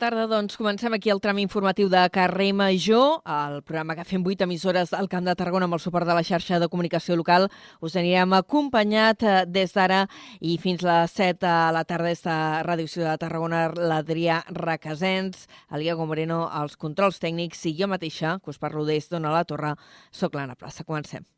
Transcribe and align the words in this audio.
tarda, 0.00 0.24
doncs, 0.26 0.56
comencem 0.56 0.94
aquí 0.96 1.10
el 1.12 1.20
tram 1.20 1.38
informatiu 1.42 1.90
de 1.92 2.00
Carrer 2.10 2.54
Major, 2.56 3.20
el 3.28 3.58
programa 3.60 3.94
que 3.98 4.06
fem 4.08 4.24
8 4.24 4.46
emissores 4.46 4.94
al 4.96 5.10
Camp 5.12 5.26
de 5.28 5.34
Tarragona 5.36 5.68
amb 5.68 5.76
el 5.76 5.82
suport 5.84 6.08
de 6.08 6.14
la 6.16 6.24
xarxa 6.24 6.58
de 6.58 6.68
comunicació 6.72 7.18
local. 7.20 7.50
Us 7.84 7.98
anirem 8.00 8.32
acompanyat 8.38 9.22
eh, 9.22 9.34
des 9.44 9.76
d'ara 9.76 10.06
i 10.40 10.56
fins 10.62 10.80
les 10.86 11.12
7 11.12 11.44
a 11.44 11.68
la 11.76 11.84
tarda 11.84 12.08
des 12.08 12.24
de 12.24 12.38
Ràdio 12.64 12.88
Ciutat 12.88 13.20
de 13.20 13.26
Tarragona, 13.26 13.66
l'Adrià 13.76 14.40
Requesens, 14.48 15.44
el 15.68 15.84
Diego 15.84 16.08
Moreno, 16.08 16.46
els 16.62 16.80
controls 16.80 17.20
tècnics 17.20 17.66
i 17.68 17.76
jo 17.76 17.90
mateixa, 17.92 18.38
que 18.40 18.54
us 18.54 18.62
parlo 18.62 18.88
des 18.88 19.12
d'Ona 19.12 19.36
la 19.36 19.44
Torre, 19.44 19.76
soc 20.10 20.34
l'Anna 20.34 20.56
Plaça. 20.56 20.88
Comencem. 20.88 21.28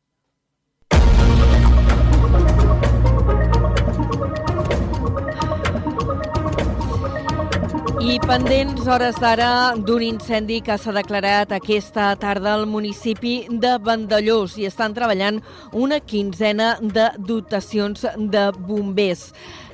I 8.03 8.17
pendents 8.19 8.89
hores 8.91 9.15
d'ara 9.23 9.77
d'un 9.79 10.03
incendi 10.03 10.57
que 10.67 10.75
s'ha 10.75 10.91
declarat 10.97 11.53
aquesta 11.55 12.09
tarda 12.19 12.57
al 12.57 12.65
municipi 12.67 13.35
de 13.63 13.77
Vandellós 13.79 14.57
i 14.59 14.67
estan 14.67 14.97
treballant 14.97 15.39
una 15.71 16.01
quinzena 16.03 16.73
de 16.83 17.05
dotacions 17.31 18.03
de 18.19 18.49
bombers. 18.59 19.29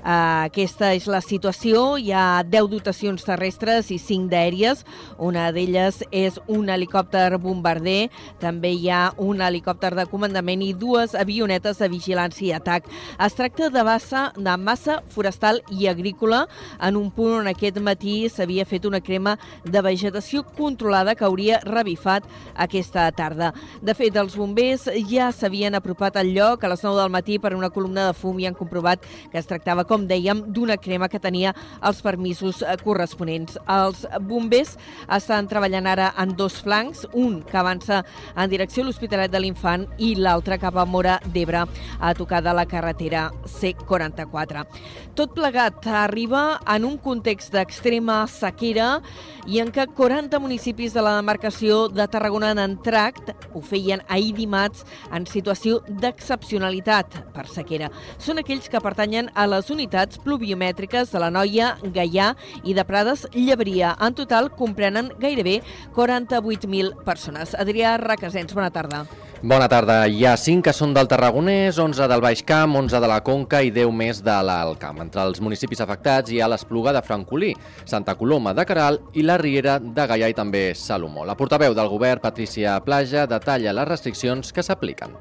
Uh, 0.09 0.47
aquesta 0.47 0.95
és 0.97 1.05
la 1.05 1.19
situació. 1.21 1.99
Hi 2.01 2.15
ha 2.17 2.41
10 2.41 2.71
dotacions 2.73 3.27
terrestres 3.27 3.91
i 3.93 3.99
5 4.01 4.31
d'aèries. 4.33 4.79
Una 5.21 5.51
d'elles 5.53 5.99
és 6.17 6.39
un 6.49 6.71
helicòpter 6.73 7.37
bombarder. 7.37 8.09
També 8.41 8.71
hi 8.73 8.89
ha 8.89 9.11
un 9.21 9.43
helicòpter 9.45 9.91
de 9.99 10.07
comandament 10.09 10.63
i 10.65 10.71
dues 10.73 11.13
avionetes 11.13 11.83
de 11.83 11.89
vigilància 11.93 12.47
i 12.47 12.55
atac. 12.57 12.89
Es 13.21 13.37
tracta 13.37 13.69
de, 13.69 13.83
bassa, 13.85 14.31
de 14.33 14.55
massa 14.57 15.03
forestal 15.13 15.61
i 15.77 15.91
agrícola 15.93 16.47
en 16.81 16.97
un 16.97 17.13
punt 17.13 17.43
on 17.43 17.53
aquest 17.53 17.77
matí 17.85 18.17
s'havia 18.33 18.65
fet 18.65 18.89
una 18.89 19.03
crema 19.05 19.37
de 19.67 19.85
vegetació 19.85 20.41
controlada 20.57 21.19
que 21.21 21.29
hauria 21.29 21.61
revifat 21.67 22.25
aquesta 22.57 23.11
tarda. 23.13 23.53
De 23.85 23.93
fet, 23.93 24.17
els 24.17 24.41
bombers 24.41 24.89
ja 25.13 25.29
s'havien 25.37 25.77
apropat 25.77 26.17
al 26.17 26.33
lloc 26.33 26.65
a 26.65 26.73
les 26.73 26.89
9 26.89 26.97
del 27.03 27.13
matí 27.13 27.37
per 27.37 27.53
una 27.53 27.69
columna 27.69 28.09
de 28.09 28.17
fum 28.17 28.41
i 28.41 28.49
han 28.49 28.57
comprovat 28.57 29.05
que 29.29 29.37
es 29.45 29.53
tractava 29.53 29.85
com 29.85 29.98
dèiem, 30.07 30.45
d'una 30.55 30.77
crema 30.79 31.09
que 31.09 31.19
tenia 31.19 31.55
els 31.83 32.03
permisos 32.05 32.63
eh, 32.63 32.77
corresponents. 32.85 33.59
Els 33.67 34.05
bombers 34.29 34.77
estan 35.17 35.49
treballant 35.51 35.89
ara 35.91 36.13
en 36.21 36.37
dos 36.39 36.61
flancs, 36.63 37.07
un 37.13 37.41
que 37.43 37.59
avança 37.59 38.05
en 38.37 38.51
direcció 38.51 38.85
a 38.85 38.89
l'Hospitalet 38.89 39.33
de 39.33 39.43
l'Infant 39.43 39.89
i 39.99 40.15
l'altre 40.15 40.61
cap 40.63 40.77
a 40.77 40.87
Mora 40.87 41.19
d'Ebre, 41.27 41.65
a 41.99 42.15
tocar 42.15 42.43
de 42.45 42.55
la 42.55 42.67
carretera 42.69 43.29
C44. 43.59 44.67
Tot 45.19 45.33
plegat 45.35 45.87
arriba 45.91 46.61
en 46.69 46.85
un 46.87 46.99
context 47.03 47.51
d'extrema 47.51 48.21
sequera 48.31 49.01
i 49.49 49.59
en 49.63 49.73
què 49.75 49.89
40 49.97 50.39
municipis 50.39 50.95
de 50.95 51.03
la 51.03 51.17
demarcació 51.17 51.87
de 51.89 52.07
Tarragona 52.07 52.53
han 52.53 52.61
entrat, 52.63 53.33
ho 53.57 53.63
feien 53.65 54.03
ahir 54.07 54.35
dimarts, 54.37 54.85
en 55.11 55.27
situació 55.27 55.81
d'excepcionalitat 55.89 57.17
per 57.35 57.47
sequera. 57.51 57.89
Són 58.23 58.39
aquells 58.39 58.69
que 58.71 58.83
pertanyen 58.85 59.33
a 59.35 59.47
les 59.51 59.73
unitats 59.79 60.19
pluviomètriques 60.25 61.13
de 61.15 61.23
la 61.23 61.31
Noia, 61.31 61.77
Gaià 61.95 62.33
i 62.67 62.75
de 62.75 62.85
Prades 62.85 63.25
Llebria. 63.37 63.95
En 64.03 64.17
total 64.19 64.51
comprenen 64.59 65.13
gairebé 65.23 65.61
48.000 65.97 67.05
persones. 67.07 67.55
Adrià 67.55 67.97
Requesens, 68.03 68.55
bona 68.59 68.73
tarda. 68.75 69.07
Bona 69.39 69.69
tarda. 69.71 70.01
Hi 70.11 70.25
ha 70.27 70.33
5 70.35 70.65
que 70.67 70.75
són 70.75 70.91
del 70.97 71.07
Tarragonès, 71.07 71.79
11 71.79 72.09
del 72.11 72.25
Baix 72.25 72.43
Camp, 72.43 72.75
11 72.81 72.99
de 72.99 73.11
la 73.13 73.21
Conca 73.23 73.63
i 73.63 73.71
10 73.71 73.95
més 73.95 74.19
de 74.27 74.35
l'Alt 74.43 74.81
Camp. 74.83 74.99
Entre 75.05 75.23
els 75.23 75.39
municipis 75.39 75.85
afectats 75.85 76.35
hi 76.35 76.43
ha 76.43 76.51
l'Espluga 76.51 76.97
de 76.97 77.05
Francolí, 77.07 77.55
Santa 77.87 78.19
Coloma 78.19 78.57
de 78.59 78.67
Caral 78.67 78.99
i 79.15 79.23
la 79.23 79.39
Riera 79.39 79.79
de 79.79 80.11
Gaià 80.11 80.35
i 80.35 80.35
també 80.35 80.73
Salomó. 80.75 81.23
La 81.23 81.39
portaveu 81.39 81.79
del 81.79 81.95
govern, 81.95 82.25
Patricia 82.25 82.81
Plaja, 82.83 83.29
detalla 83.31 83.79
les 83.79 83.93
restriccions 83.95 84.51
que 84.51 84.67
s'apliquen 84.67 85.15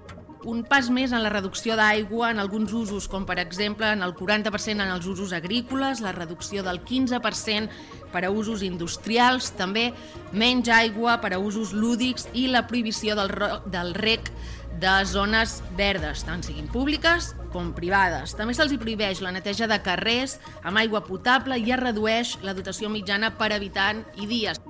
un 0.48 0.64
pas 0.64 0.88
més 0.88 1.12
en 1.12 1.20
la 1.20 1.30
reducció 1.34 1.76
d'aigua 1.76 2.30
en 2.32 2.39
alguns 2.39 2.72
usos, 2.72 3.10
com 3.11 3.26
per 3.27 3.36
exemple 3.42 3.89
en 3.92 4.04
el 4.05 4.14
40% 4.16 4.80
en 4.80 4.94
els 4.94 5.08
usos 5.11 5.33
agrícoles, 5.36 5.99
la 5.99 6.14
reducció 6.16 6.64
del 6.64 6.80
15% 6.88 7.67
per 8.14 8.23
a 8.23 8.32
usos 8.32 8.64
industrials, 8.64 9.52
també 9.60 9.89
menys 10.32 10.72
aigua 10.72 11.17
per 11.20 11.33
a 11.36 11.42
usos 11.44 11.73
lúdics 11.76 12.30
i 12.32 12.48
la 12.48 12.64
prohibició 12.67 13.17
del, 13.20 13.36
del 13.67 13.94
rec 13.99 14.32
de 14.80 14.95
zones 15.10 15.60
verdes, 15.76 16.23
tant 16.23 16.45
siguin 16.45 16.72
públiques 16.72 17.33
com 17.52 17.73
privades. 17.76 18.38
També 18.38 18.55
se'ls 18.55 18.77
prohibeix 18.80 19.20
la 19.26 19.36
neteja 19.36 19.67
de 19.67 19.82
carrers 19.83 20.38
amb 20.64 20.80
aigua 20.80 21.04
potable 21.04 21.60
i 21.60 21.76
es 21.76 21.83
redueix 21.83 22.38
la 22.48 22.55
dotació 22.55 22.88
mitjana 22.93 23.33
per 23.36 23.52
habitant 23.52 24.05
i 24.16 24.32
dies. 24.32 24.61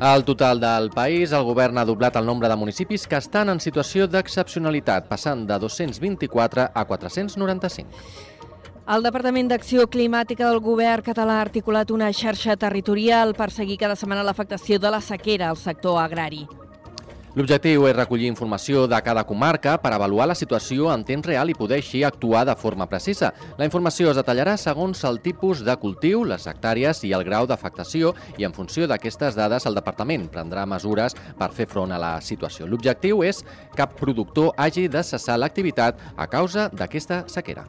Al 0.00 0.24
total 0.24 0.58
del 0.60 0.88
país, 0.88 1.30
el 1.36 1.42
govern 1.44 1.76
ha 1.76 1.82
doblat 1.84 2.14
el 2.16 2.24
nombre 2.24 2.48
de 2.48 2.54
municipis 2.56 3.02
que 3.06 3.18
estan 3.20 3.50
en 3.52 3.58
situació 3.60 4.06
d'excepcionalitat, 4.08 5.10
passant 5.10 5.42
de 5.44 5.58
224 5.60 6.70
a 6.72 6.84
495. 6.88 7.90
El 8.96 9.04
Departament 9.04 9.52
d'Acció 9.52 9.84
Climàtica 9.92 10.48
del 10.48 10.62
Govern 10.64 11.04
català 11.04 11.36
ha 11.36 11.44
articulat 11.44 11.92
una 11.92 12.08
xarxa 12.16 12.56
territorial 12.56 13.36
per 13.36 13.50
seguir 13.52 13.76
cada 13.84 13.94
setmana 13.94 14.24
l'afectació 14.24 14.80
de 14.80 14.96
la 14.96 15.02
sequera 15.04 15.50
al 15.50 15.60
sector 15.60 16.00
agrari. 16.00 16.46
L'objectiu 17.38 17.84
és 17.86 17.94
recollir 17.94 18.26
informació 18.26 18.88
de 18.90 18.98
cada 19.06 19.22
comarca 19.22 19.76
per 19.78 19.92
avaluar 19.94 20.26
la 20.26 20.34
situació 20.34 20.88
en 20.90 21.04
temps 21.06 21.26
real 21.30 21.52
i 21.52 21.54
poder 21.54 21.78
així 21.78 22.00
actuar 22.02 22.42
de 22.48 22.56
forma 22.58 22.88
precisa. 22.90 23.30
La 23.58 23.68
informació 23.68 24.10
es 24.10 24.18
detallarà 24.18 24.56
segons 24.58 25.04
el 25.06 25.20
tipus 25.22 25.62
de 25.62 25.76
cultiu, 25.78 26.24
les 26.26 26.48
hectàrees 26.50 27.04
i 27.06 27.12
el 27.14 27.22
grau 27.28 27.46
d'afectació 27.46 28.16
i 28.36 28.48
en 28.48 28.56
funció 28.56 28.88
d'aquestes 28.90 29.38
dades 29.38 29.68
el 29.70 29.78
departament 29.78 30.26
prendrà 30.32 30.66
mesures 30.66 31.14
per 31.38 31.52
fer 31.54 31.68
front 31.70 31.94
a 31.94 32.00
la 32.02 32.16
situació. 32.20 32.66
L'objectiu 32.66 33.22
és 33.22 33.44
que 33.44 33.80
cap 33.80 33.94
productor 33.96 34.50
hagi 34.60 34.88
de 34.92 35.00
cessar 35.06 35.38
l'activitat 35.38 36.02
a 36.16 36.26
causa 36.28 36.68
d'aquesta 36.74 37.22
sequera. 37.32 37.64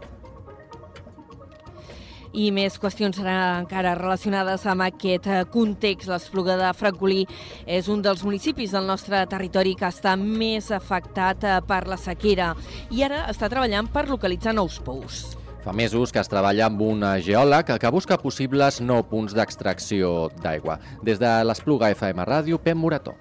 I 2.32 2.48
més 2.56 2.78
qüestions 2.80 3.18
seran 3.20 3.66
encara 3.66 3.96
relacionades 3.98 4.64
amb 4.70 4.86
aquest 4.86 5.28
eh, 5.28 5.42
context. 5.52 6.08
L'Espluga 6.12 6.56
de 6.60 6.70
Francolí 6.78 7.26
és 7.66 7.90
un 7.92 8.04
dels 8.04 8.24
municipis 8.24 8.72
del 8.72 8.88
nostre 8.88 9.20
territori 9.32 9.76
que 9.76 9.90
està 9.90 10.16
més 10.20 10.72
afectat 10.72 11.44
eh, 11.44 11.58
per 11.68 11.84
la 11.92 12.00
sequera 12.00 12.54
i 12.92 13.04
ara 13.04 13.26
està 13.32 13.52
treballant 13.52 13.90
per 13.92 14.08
localitzar 14.10 14.56
nous 14.56 14.80
pous. 14.86 15.26
Fa 15.62 15.76
mesos 15.78 16.10
que 16.10 16.22
es 16.24 16.32
treballa 16.32 16.66
amb 16.72 16.80
un 16.82 17.04
geòleg 17.22 17.76
que 17.78 17.92
busca 17.94 18.18
possibles 18.18 18.80
nou 18.82 19.04
punts 19.06 19.36
d'extracció 19.38 20.32
d'aigua. 20.42 20.80
Des 21.06 21.22
de 21.22 21.36
l'Espluga 21.46 21.92
FM 21.94 22.26
Ràdio, 22.26 22.58
Pep 22.58 22.80
Morató. 22.80 23.14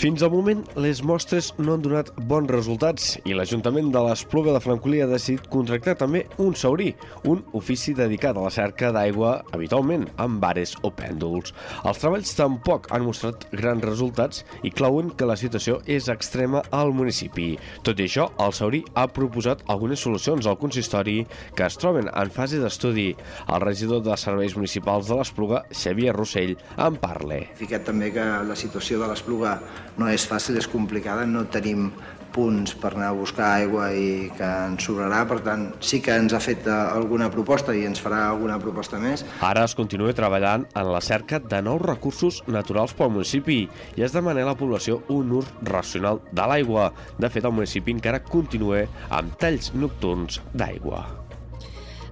Fins 0.00 0.22
al 0.24 0.30
moment, 0.32 0.62
les 0.80 1.02
mostres 1.04 1.50
no 1.60 1.74
han 1.74 1.82
donat 1.84 2.08
bons 2.24 2.48
resultats 2.48 3.18
i 3.28 3.34
l'Ajuntament 3.36 3.90
de 3.92 4.00
l'Espluga 4.00 4.54
de 4.54 4.60
Francolí 4.64 5.02
ha 5.04 5.08
decidit 5.10 5.44
contractar 5.52 5.92
també 6.00 6.22
un 6.40 6.54
saurí, 6.56 6.94
un 7.28 7.42
ofici 7.58 7.92
dedicat 7.98 8.32
a 8.32 8.44
la 8.46 8.52
cerca 8.54 8.88
d'aigua 8.96 9.34
habitualment 9.52 10.06
amb 10.24 10.40
bares 10.40 10.72
o 10.88 10.90
pèndols. 10.96 11.52
Els 11.84 12.00
treballs 12.00 12.32
tampoc 12.38 12.88
han 12.96 13.04
mostrat 13.04 13.44
grans 13.52 13.84
resultats 13.84 14.46
i 14.64 14.72
clauen 14.72 15.10
que 15.12 15.28
la 15.28 15.36
situació 15.36 15.82
és 15.84 16.08
extrema 16.08 16.64
al 16.72 16.94
municipi. 16.96 17.50
Tot 17.84 18.00
i 18.00 18.08
això, 18.08 18.30
el 18.40 18.56
saurí 18.56 18.80
ha 18.96 19.04
proposat 19.12 19.66
algunes 19.68 20.00
solucions 20.00 20.48
al 20.48 20.56
consistori 20.64 21.18
que 21.52 21.68
es 21.68 21.76
troben 21.76 22.08
en 22.08 22.32
fase 22.32 22.62
d'estudi. 22.64 23.10
El 23.52 23.60
regidor 23.66 24.00
de 24.08 24.16
Serveis 24.16 24.56
Municipals 24.56 25.12
de 25.12 25.20
l'Espluga, 25.20 25.66
Xavier 25.76 26.16
Rossell, 26.16 26.56
en 26.88 26.96
parla. 27.04 27.42
Ficat 27.60 27.84
també 27.92 28.08
que 28.16 28.24
la 28.48 28.56
situació 28.64 29.04
de 29.04 29.12
l'Espluga 29.12 29.58
no 29.98 30.08
és 30.10 30.26
fàcil, 30.28 30.58
és 30.60 30.68
complicada, 30.70 31.26
no 31.26 31.46
tenim 31.50 31.90
punts 32.30 32.74
per 32.78 32.92
anar 32.94 33.10
a 33.10 33.16
buscar 33.16 33.48
aigua 33.58 33.90
i 33.94 34.30
que 34.38 34.48
ens 34.68 34.86
sobrarà, 34.86 35.24
per 35.28 35.40
tant 35.46 35.66
sí 35.84 36.00
que 36.04 36.14
ens 36.14 36.34
ha 36.34 36.40
fet 36.42 36.66
eh, 36.68 36.74
alguna 36.74 37.30
proposta 37.32 37.74
i 37.76 37.84
ens 37.88 38.02
farà 38.02 38.22
alguna 38.28 38.58
proposta 38.62 39.00
més. 39.02 39.24
Ara 39.46 39.64
es 39.66 39.76
continua 39.78 40.14
treballant 40.16 40.66
en 40.70 40.92
la 40.92 41.02
cerca 41.04 41.40
de 41.42 41.62
nous 41.66 41.82
recursos 41.82 42.42
naturals 42.48 42.94
pel 42.96 43.12
municipi 43.14 43.62
i 43.98 44.06
es 44.06 44.14
demana 44.16 44.44
a 44.44 44.52
la 44.52 44.58
població 44.58 45.02
un 45.12 45.34
ús 45.40 45.50
racional 45.66 46.22
de 46.30 46.46
l'aigua. 46.46 46.90
De 47.18 47.30
fet, 47.30 47.44
el 47.44 47.56
municipi 47.56 47.94
encara 47.96 48.22
continua 48.22 48.86
amb 49.10 49.34
talls 49.40 49.74
nocturns 49.74 50.40
d'aigua. 50.54 51.19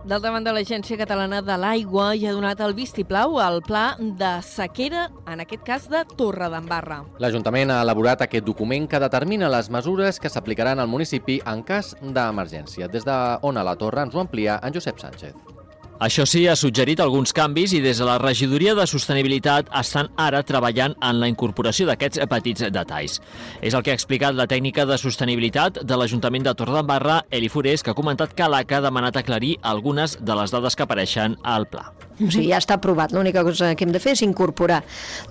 D'altra 0.08 0.30
banda, 0.32 0.54
l'Agència 0.56 0.96
Catalana 0.96 1.42
de 1.44 1.52
l'Aigua 1.60 2.14
ja 2.16 2.30
ha 2.30 2.32
donat 2.32 2.62
el 2.64 2.72
vistiplau 2.72 3.34
al 3.44 3.58
pla 3.66 3.90
de 4.00 4.30
sequera, 4.46 5.02
en 5.28 5.42
aquest 5.44 5.66
cas 5.66 5.84
de 5.92 6.00
Torredembarra. 6.16 7.02
L'Ajuntament 7.20 7.74
ha 7.74 7.82
elaborat 7.84 8.24
aquest 8.24 8.48
document 8.48 8.88
que 8.88 9.02
determina 9.04 9.52
les 9.52 9.68
mesures 9.68 10.16
que 10.16 10.32
s'aplicaran 10.32 10.80
al 10.80 10.88
municipi 10.88 11.42
en 11.44 11.60
cas 11.60 11.92
d'emergència. 12.00 12.88
Des 12.88 13.04
de 13.04 13.20
on 13.44 13.60
a 13.60 13.68
la 13.68 13.76
Torre 13.76 14.08
ens 14.08 14.16
ho 14.16 14.24
amplia 14.24 14.56
en 14.64 14.72
Josep 14.72 14.96
Sánchez. 14.96 15.57
Això 15.98 16.22
sí, 16.30 16.44
ha 16.46 16.54
suggerit 16.54 17.00
alguns 17.02 17.32
canvis 17.34 17.72
i 17.74 17.80
des 17.82 17.98
de 17.98 18.06
la 18.06 18.20
regidoria 18.22 18.76
de 18.78 18.84
sostenibilitat 18.86 19.66
estan 19.80 20.12
ara 20.14 20.44
treballant 20.46 20.94
en 21.02 21.18
la 21.18 21.26
incorporació 21.26 21.88
d'aquests 21.88 22.22
petits 22.30 22.68
detalls. 22.70 23.18
És 23.58 23.74
el 23.74 23.82
que 23.82 23.90
ha 23.90 23.98
explicat 23.98 24.38
la 24.38 24.46
tècnica 24.46 24.86
de 24.86 24.98
sostenibilitat 25.02 25.82
de 25.82 25.98
l'Ajuntament 25.98 26.46
de 26.46 26.54
Torredembarra, 26.54 27.24
Eli 27.34 27.50
Forés, 27.50 27.82
que 27.82 27.90
ha 27.90 27.98
comentat 27.98 28.36
que 28.38 28.46
l'ACA 28.46 28.78
ha 28.78 28.86
demanat 28.86 29.18
aclarir 29.18 29.56
algunes 29.62 30.20
de 30.22 30.38
les 30.38 30.54
dades 30.54 30.78
que 30.78 30.86
apareixen 30.86 31.34
al 31.42 31.66
pla. 31.66 31.90
O 32.18 32.30
sigui, 32.30 32.48
ja 32.50 32.58
està 32.58 32.78
aprovat. 32.78 33.12
L'única 33.14 33.44
cosa 33.46 33.74
que 33.78 33.86
hem 33.86 33.92
de 33.94 34.00
fer 34.02 34.16
és 34.16 34.22
incorporar 34.26 34.82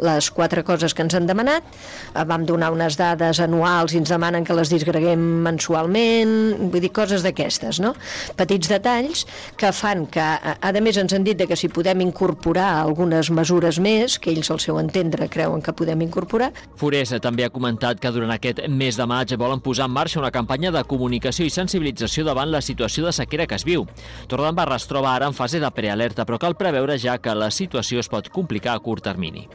les 0.04 0.30
quatre 0.31 0.63
coses 0.63 0.94
que 0.95 1.04
ens 1.04 1.16
han 1.18 1.28
demanat. 1.28 1.66
Eh, 2.13 2.24
Vam 2.28 2.45
donar 2.48 2.72
unes 2.72 2.98
dades 3.00 3.42
anuals 3.44 3.94
i 3.94 4.01
ens 4.01 4.12
demanen 4.12 4.45
que 4.48 4.56
les 4.56 4.72
disgreguem 4.72 5.22
mensualment, 5.45 6.69
vull 6.72 6.84
dir, 6.84 6.92
coses 6.95 7.24
d'aquestes, 7.25 7.81
no? 7.84 7.94
Petits 8.39 8.69
detalls 8.72 9.25
que 9.57 9.72
fan 9.75 10.06
que, 10.07 10.24
a 10.24 10.57
a 10.62 10.81
més, 10.81 10.98
ens 11.01 11.13
han 11.16 11.25
dit 11.25 11.39
que 11.48 11.56
si 11.57 11.69
podem 11.74 12.01
incorporar 12.06 12.69
algunes 12.84 13.31
mesures 13.33 13.80
més, 13.80 14.18
que 14.19 14.31
ells 14.31 14.51
al 14.54 14.60
seu 14.63 14.80
entendre 14.80 15.28
creuen 15.30 15.62
que 15.62 15.74
podem 15.74 16.01
incorporar. 16.06 16.51
Forés 16.78 17.12
també 17.22 17.45
ha 17.45 17.50
comentat 17.54 18.00
que 18.00 18.12
durant 18.13 18.31
aquest 18.31 18.63
mes 18.69 18.98
de 18.98 19.06
maig 19.10 19.33
volen 19.40 19.62
posar 19.63 19.88
en 19.88 19.95
marxa 19.95 20.19
una 20.22 20.31
campanya 20.31 20.72
de 20.72 20.83
comunicació 20.88 21.48
i 21.48 21.54
sensibilització 21.54 22.24
davant 22.28 22.51
la 22.51 22.62
situació 22.62 23.06
de 23.06 23.13
sequera 23.16 23.48
que 23.48 23.57
es 23.57 23.66
viu. 23.66 23.88
Torredembarra 24.28 24.78
es 24.78 24.88
troba 24.88 25.16
ara 25.16 25.28
en 25.28 25.33
fase 25.33 25.60
de 25.60 25.72
prealerta, 25.72 26.25
però 26.25 26.38
cal 26.40 26.56
preveure 26.56 26.77
ja 26.98 27.18
que 27.18 27.34
la 27.36 27.50
situació 27.52 28.00
es 28.00 28.10
pot 28.10 28.30
complicar 28.30 28.76
a 28.76 28.80
curt 28.80 29.04
termini. 29.04 29.48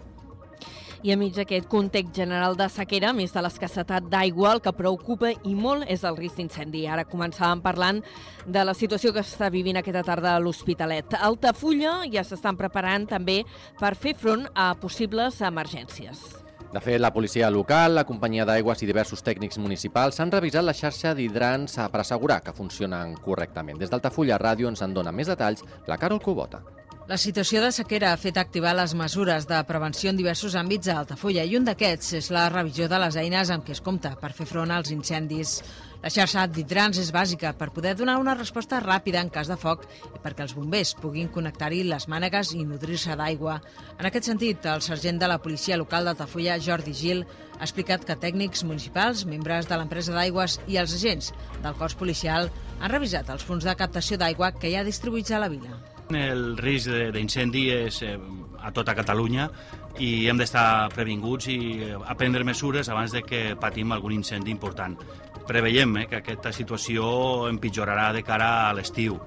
I 1.03 1.11
enmig 1.11 1.35
d'aquest 1.35 1.67
context 1.67 2.15
general 2.15 2.55
de 2.55 2.69
sequera, 2.71 3.11
a 3.11 3.13
més 3.13 3.33
de 3.35 3.43
l'escassetat 3.43 4.05
d'aigua, 4.07 4.53
el 4.55 4.61
que 4.63 4.71
preocupa 4.73 5.33
i 5.33 5.55
molt 5.55 5.83
és 5.91 6.05
el 6.05 6.15
risc 6.17 6.37
d'incendi. 6.39 6.87
Ara 6.87 7.03
començàvem 7.05 7.59
parlant 7.61 7.99
de 8.47 8.63
la 8.63 8.75
situació 8.75 9.11
que 9.13 9.25
està 9.25 9.49
vivint 9.51 9.81
aquesta 9.81 10.05
tarda 10.07 10.37
a 10.37 10.39
l'Hospitalet. 10.39 11.17
A 11.19 11.27
Altafulla 11.27 12.05
ja 12.13 12.23
s'estan 12.23 12.57
preparant 12.57 13.09
també 13.11 13.41
per 13.81 13.97
fer 13.97 14.15
front 14.15 14.47
a 14.55 14.77
possibles 14.79 15.41
emergències. 15.43 16.23
De 16.73 16.81
fet, 16.81 17.01
la 17.03 17.13
policia 17.13 17.51
local, 17.51 17.97
la 17.99 18.07
companyia 18.09 18.47
d'aigües 18.49 18.81
i 18.81 18.87
diversos 18.89 19.21
tècnics 19.27 19.59
municipals 19.59 20.21
han 20.23 20.31
revisat 20.33 20.65
la 20.65 20.73
xarxa 20.73 21.13
d'hidrants 21.19 21.75
per 21.93 22.01
assegurar 22.01 22.39
que 22.47 22.55
funcionen 22.55 23.13
correctament. 23.27 23.77
Des 23.83 23.91
d'Altafulla 23.91 24.39
Ràdio 24.39 24.71
ens 24.71 24.81
en 24.87 24.95
dona 24.95 25.13
més 25.13 25.29
detalls 25.29 25.67
la 25.91 25.99
Carol 25.99 26.23
Cubota. 26.23 26.63
La 27.10 27.16
situació 27.19 27.58
de 27.58 27.72
sequera 27.75 28.12
ha 28.14 28.19
fet 28.20 28.37
activar 28.38 28.76
les 28.78 28.93
mesures 28.94 29.49
de 29.50 29.56
prevenció 29.66 30.12
en 30.12 30.19
diversos 30.20 30.54
àmbits 30.54 30.87
a 30.87 31.00
Altafulla 31.00 31.43
i 31.43 31.56
un 31.58 31.64
d'aquests 31.66 32.12
és 32.20 32.28
la 32.31 32.44
revisió 32.49 32.87
de 32.88 33.00
les 33.02 33.16
eines 33.19 33.50
amb 33.50 33.66
què 33.66 33.75
es 33.75 33.82
compta 33.82 34.12
per 34.20 34.31
fer 34.37 34.46
front 34.46 34.70
als 34.70 34.93
incendis. 34.94 35.56
La 36.04 36.12
xarxa 36.14 36.46
d'hidrants 36.46 37.00
és 37.02 37.10
bàsica 37.14 37.52
per 37.58 37.72
poder 37.75 37.96
donar 37.99 38.20
una 38.22 38.37
resposta 38.38 38.78
ràpida 38.81 39.19
en 39.19 39.32
cas 39.34 39.50
de 39.50 39.58
foc 39.58 39.82
i 39.90 40.22
perquè 40.22 40.46
els 40.46 40.54
bombers 40.54 40.94
puguin 41.02 41.31
connectar-hi 41.34 41.82
les 41.90 42.06
mànegues 42.06 42.54
i 42.54 42.62
nodrir-se 42.62 43.19
d'aigua. 43.19 43.58
En 43.99 44.06
aquest 44.06 44.31
sentit, 44.31 44.66
el 44.70 44.82
sergent 44.87 45.19
de 45.19 45.31
la 45.31 45.40
policia 45.43 45.78
local 45.82 46.06
d'Altafulla, 46.06 46.60
Jordi 46.62 46.94
Gil, 46.94 47.25
ha 47.58 47.66
explicat 47.66 48.06
que 48.06 48.19
tècnics 48.26 48.62
municipals, 48.62 49.26
membres 49.26 49.66
de 49.66 49.78
l'empresa 49.78 50.14
d'aigües 50.14 50.60
i 50.70 50.78
els 50.78 50.94
agents 50.94 51.34
del 51.66 51.75
cos 51.82 51.99
policial 51.99 52.50
han 52.78 52.94
revisat 52.94 53.34
els 53.34 53.43
punts 53.46 53.66
de 53.66 53.75
captació 53.75 54.22
d'aigua 54.22 54.54
que 54.54 54.70
hi 54.70 54.78
ha 54.78 54.87
distribuïts 54.87 55.34
a 55.34 55.43
la 55.43 55.50
vila. 55.50 55.92
El 56.19 56.56
risc 56.59 56.91
d'incendi 57.14 57.69
és 57.75 58.03
eh, 58.06 58.17
a 58.62 58.70
tota 58.75 58.94
Catalunya 58.94 59.49
i 60.00 60.29
hem 60.31 60.38
d'estar 60.41 60.88
previnguts 60.94 61.49
i 61.53 61.59
eh, 61.85 61.97
a 61.97 62.17
prendre 62.19 62.44
mesures 62.44 62.88
abans 62.88 63.12
de 63.12 63.23
que 63.26 63.43
patim 63.61 63.93
algun 63.93 64.14
incendi 64.17 64.53
important. 64.55 64.97
Preveiem 65.49 65.97
eh, 66.03 66.06
que 66.11 66.20
aquesta 66.23 66.53
situació 66.53 67.49
empitjorarà 67.50 68.12
de 68.17 68.23
cara 68.26 68.53
a 68.69 68.75
l'estiu. 68.76 69.19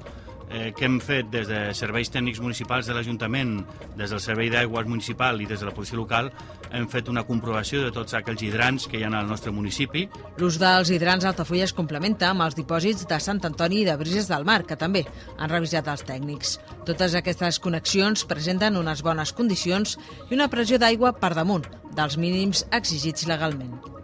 Eh, 0.46 0.72
què 0.78 0.86
hem 0.86 1.00
fet 1.02 1.32
des 1.34 1.48
de 1.50 1.60
serveis 1.74 2.12
tècnics 2.14 2.40
municipals 2.44 2.86
de 2.86 2.94
l'Ajuntament, 2.94 3.58
des 3.98 4.12
del 4.14 4.22
Servei 4.22 4.52
d'Aigües 4.54 4.86
Municipal 4.86 5.42
i 5.42 5.48
des 5.50 5.60
de 5.60 5.66
la 5.66 5.74
policia 5.74 5.98
local, 5.98 6.30
hem 6.72 6.86
fet 6.92 7.10
una 7.10 7.24
comprovació 7.26 7.82
de 7.82 7.92
tots 7.96 8.14
aquells 8.14 8.44
hidrants 8.46 8.86
que 8.88 9.00
hi 9.00 9.06
ha 9.06 9.10
al 9.10 9.30
nostre 9.30 9.54
municipi 9.56 10.06
L'ús 10.38 10.60
dels 10.62 10.92
hidrants 10.94 11.26
Altafulla 11.26 11.66
es 11.66 11.74
complementa 11.74 12.30
amb 12.30 12.46
els 12.46 12.58
dipòsits 12.58 13.08
de 13.10 13.20
Sant 13.24 13.42
Antoni 13.48 13.82
i 13.82 13.88
de 13.88 13.98
Brises 13.98 14.30
del 14.30 14.46
Mar, 14.46 14.62
que 14.68 14.78
també 14.78 15.06
han 15.38 15.50
revisat 15.50 15.90
els 15.92 16.06
tècnics. 16.06 16.60
Totes 16.86 17.18
aquestes 17.18 17.60
connexions 17.60 18.26
presenten 18.30 18.78
unes 18.78 19.02
bones 19.06 19.34
condicions 19.34 19.98
i 20.30 20.38
una 20.38 20.50
pressió 20.52 20.78
d'aigua 20.78 21.16
per 21.18 21.34
damunt 21.34 21.66
dels 21.96 22.20
mínims 22.22 22.66
exigits 22.76 23.26
legalment. 23.32 23.95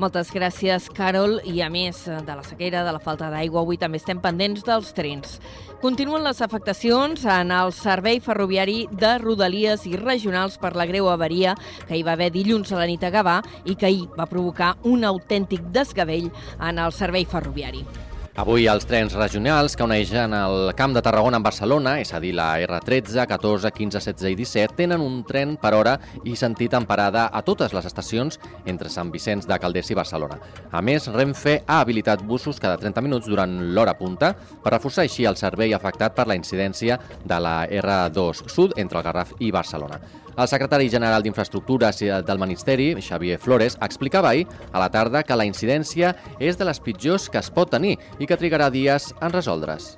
Moltes 0.00 0.30
gràcies, 0.32 0.86
Carol. 0.96 1.38
I 1.44 1.60
a 1.60 1.68
més 1.72 1.98
de 2.06 2.34
la 2.34 2.44
sequera, 2.46 2.80
de 2.86 2.92
la 2.94 3.00
falta 3.02 3.28
d'aigua, 3.32 3.60
avui 3.60 3.76
també 3.76 4.00
estem 4.00 4.20
pendents 4.22 4.64
dels 4.64 4.92
trens. 4.96 5.36
Continuen 5.82 6.24
les 6.24 6.40
afectacions 6.44 7.26
en 7.28 7.52
el 7.52 7.74
servei 7.76 8.20
ferroviari 8.24 8.86
de 8.88 9.16
Rodalies 9.20 9.84
i 9.90 9.96
regionals 10.00 10.56
per 10.62 10.72
la 10.78 10.86
greu 10.88 11.10
avaria 11.12 11.56
que 11.88 11.98
hi 11.98 12.06
va 12.06 12.14
haver 12.16 12.30
dilluns 12.32 12.72
a 12.72 12.80
la 12.80 12.86
nit 12.88 13.04
a 13.04 13.10
Gavà 13.12 13.40
i 13.66 13.76
que 13.76 13.90
ahir 13.90 14.08
va 14.16 14.30
provocar 14.30 14.76
un 14.88 15.04
autèntic 15.04 15.68
desgavell 15.74 16.30
en 16.60 16.78
el 16.78 16.96
servei 16.96 17.28
ferroviari. 17.28 17.84
Avui 18.32 18.64
els 18.64 18.86
trens 18.88 19.12
regionals 19.12 19.74
que 19.76 19.84
uneixen 19.84 20.32
el 20.32 20.70
Camp 20.72 20.94
de 20.96 21.02
Tarragona 21.04 21.36
amb 21.36 21.44
Barcelona, 21.44 21.98
és 22.00 22.14
a 22.16 22.20
dir, 22.22 22.30
la 22.32 22.46
R13, 22.64 23.26
14, 23.28 23.68
15, 23.76 24.00
16 24.00 24.30
i 24.32 24.38
17, 24.38 24.72
tenen 24.78 25.04
un 25.04 25.18
tren 25.28 25.52
per 25.60 25.74
hora 25.76 25.98
i 26.24 26.32
sentit 26.40 26.72
en 26.72 26.86
parada 26.88 27.26
a 27.28 27.42
totes 27.44 27.74
les 27.76 27.90
estacions 27.90 28.40
entre 28.64 28.88
Sant 28.88 29.12
Vicenç 29.12 29.44
de 29.50 29.58
Calders 29.60 29.92
i 29.92 29.98
Barcelona. 30.00 30.40
A 30.72 30.80
més, 30.80 31.10
Renfe 31.12 31.58
ha 31.66 31.82
habilitat 31.82 32.24
busos 32.24 32.56
cada 32.56 32.80
30 32.80 33.04
minuts 33.04 33.28
durant 33.28 33.52
l'hora 33.76 33.98
punta 34.00 34.32
per 34.32 34.72
reforçar 34.72 35.04
així 35.04 35.28
el 35.28 35.36
servei 35.36 35.76
afectat 35.76 36.16
per 36.16 36.24
la 36.24 36.38
incidència 36.40 36.96
de 37.28 37.36
la 37.36 37.58
R2 37.68 38.46
Sud 38.48 38.78
entre 38.80 39.02
el 39.02 39.08
Garraf 39.10 39.36
i 39.44 39.52
Barcelona. 39.52 40.00
El 40.36 40.48
secretari 40.48 40.88
general 40.88 41.22
d'Infraestructures 41.22 42.00
del 42.26 42.40
Ministeri, 42.40 42.94
Xavier 43.00 43.38
Flores, 43.38 43.76
explicava 43.84 44.30
ahir 44.30 44.46
a 44.72 44.80
la 44.80 44.88
tarda 44.90 45.22
que 45.22 45.36
la 45.36 45.48
incidència 45.48 46.14
és 46.40 46.56
de 46.56 46.68
les 46.68 46.80
pitjors 46.80 47.28
que 47.28 47.42
es 47.42 47.52
pot 47.52 47.70
tenir 47.70 47.98
i 48.18 48.26
que 48.26 48.40
trigarà 48.40 48.70
dies 48.72 49.12
en 49.20 49.32
resoldre's. 49.36 49.92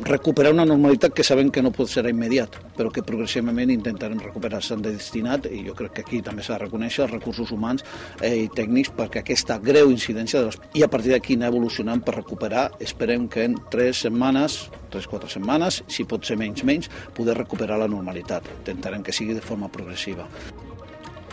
Recuperar 0.00 0.52
una 0.52 0.64
normalitat 0.64 1.12
que 1.12 1.24
sabem 1.24 1.50
que 1.50 1.62
no 1.62 1.72
pot 1.74 1.90
ser 1.90 2.06
immediat, 2.08 2.56
però 2.76 2.90
que 2.92 3.04
progressivament 3.04 3.70
intentarem 3.70 4.20
recuperar. 4.22 4.62
S'han 4.62 4.82
de 4.82 4.94
destinat, 4.96 5.46
i 5.52 5.62
jo 5.66 5.76
crec 5.78 5.92
que 5.98 6.04
aquí 6.06 6.22
també 6.24 6.42
s'ha 6.42 6.56
de 6.56 6.64
reconèixer, 6.64 7.04
els 7.04 7.12
recursos 7.12 7.52
humans 7.52 7.84
eh, 8.20 8.34
i 8.44 8.48
tècnics 8.48 8.92
perquè 8.96 9.22
aquesta 9.22 9.58
greu 9.62 9.92
incidència 9.92 10.40
de 10.40 10.50
les... 10.50 10.60
i 10.74 10.84
a 10.84 10.90
partir 10.92 11.12
d'aquí 11.12 11.36
anar 11.36 11.52
evolucionant 11.52 12.02
per 12.02 12.16
recuperar, 12.16 12.70
esperem 12.80 13.28
que 13.28 13.44
en 13.44 13.56
tres 13.70 14.04
setmanes, 14.06 14.66
tres, 14.90 15.06
quatre 15.06 15.30
setmanes, 15.30 15.82
si 15.88 16.08
pot 16.08 16.24
ser 16.24 16.40
menys, 16.40 16.64
menys, 16.64 16.90
poder 17.14 17.36
recuperar 17.38 17.78
la 17.80 17.90
normalitat. 17.90 18.48
Intentarem 18.62 19.04
que 19.04 19.12
sigui 19.12 19.36
de 19.36 19.44
forma 19.44 19.68
progressiva. 19.72 20.28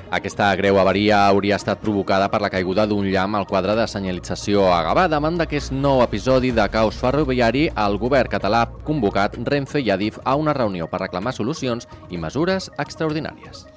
Aquesta 0.10 0.48
greu 0.58 0.80
avaria 0.82 1.20
hauria 1.28 1.58
estat 1.60 1.84
provocada 1.84 2.32
per 2.34 2.40
la 2.42 2.50
caiguda 2.50 2.88
d'un 2.90 3.06
llamp 3.14 3.36
al 3.38 3.46
quadre 3.46 3.76
de 3.78 3.86
senyalització 3.86 4.64
a 4.74 4.80
Gavà. 4.88 5.04
Davant 5.06 5.38
d'aquest 5.38 5.70
nou 5.70 6.02
episodi 6.02 6.50
de 6.50 6.66
caos 6.74 6.98
ferroviari, 6.98 7.68
el 7.78 8.00
govern 8.02 8.32
català 8.32 8.64
ha 8.66 8.72
convocat 8.88 9.38
Renfe 9.46 9.84
i 9.86 9.92
Adif 9.94 10.18
a 10.26 10.34
una 10.34 10.56
reunió 10.58 10.90
per 10.90 11.04
reclamar 11.04 11.36
solucions 11.38 11.86
i 12.10 12.18
mesures 12.18 12.72
extraordinàries. 12.82 13.68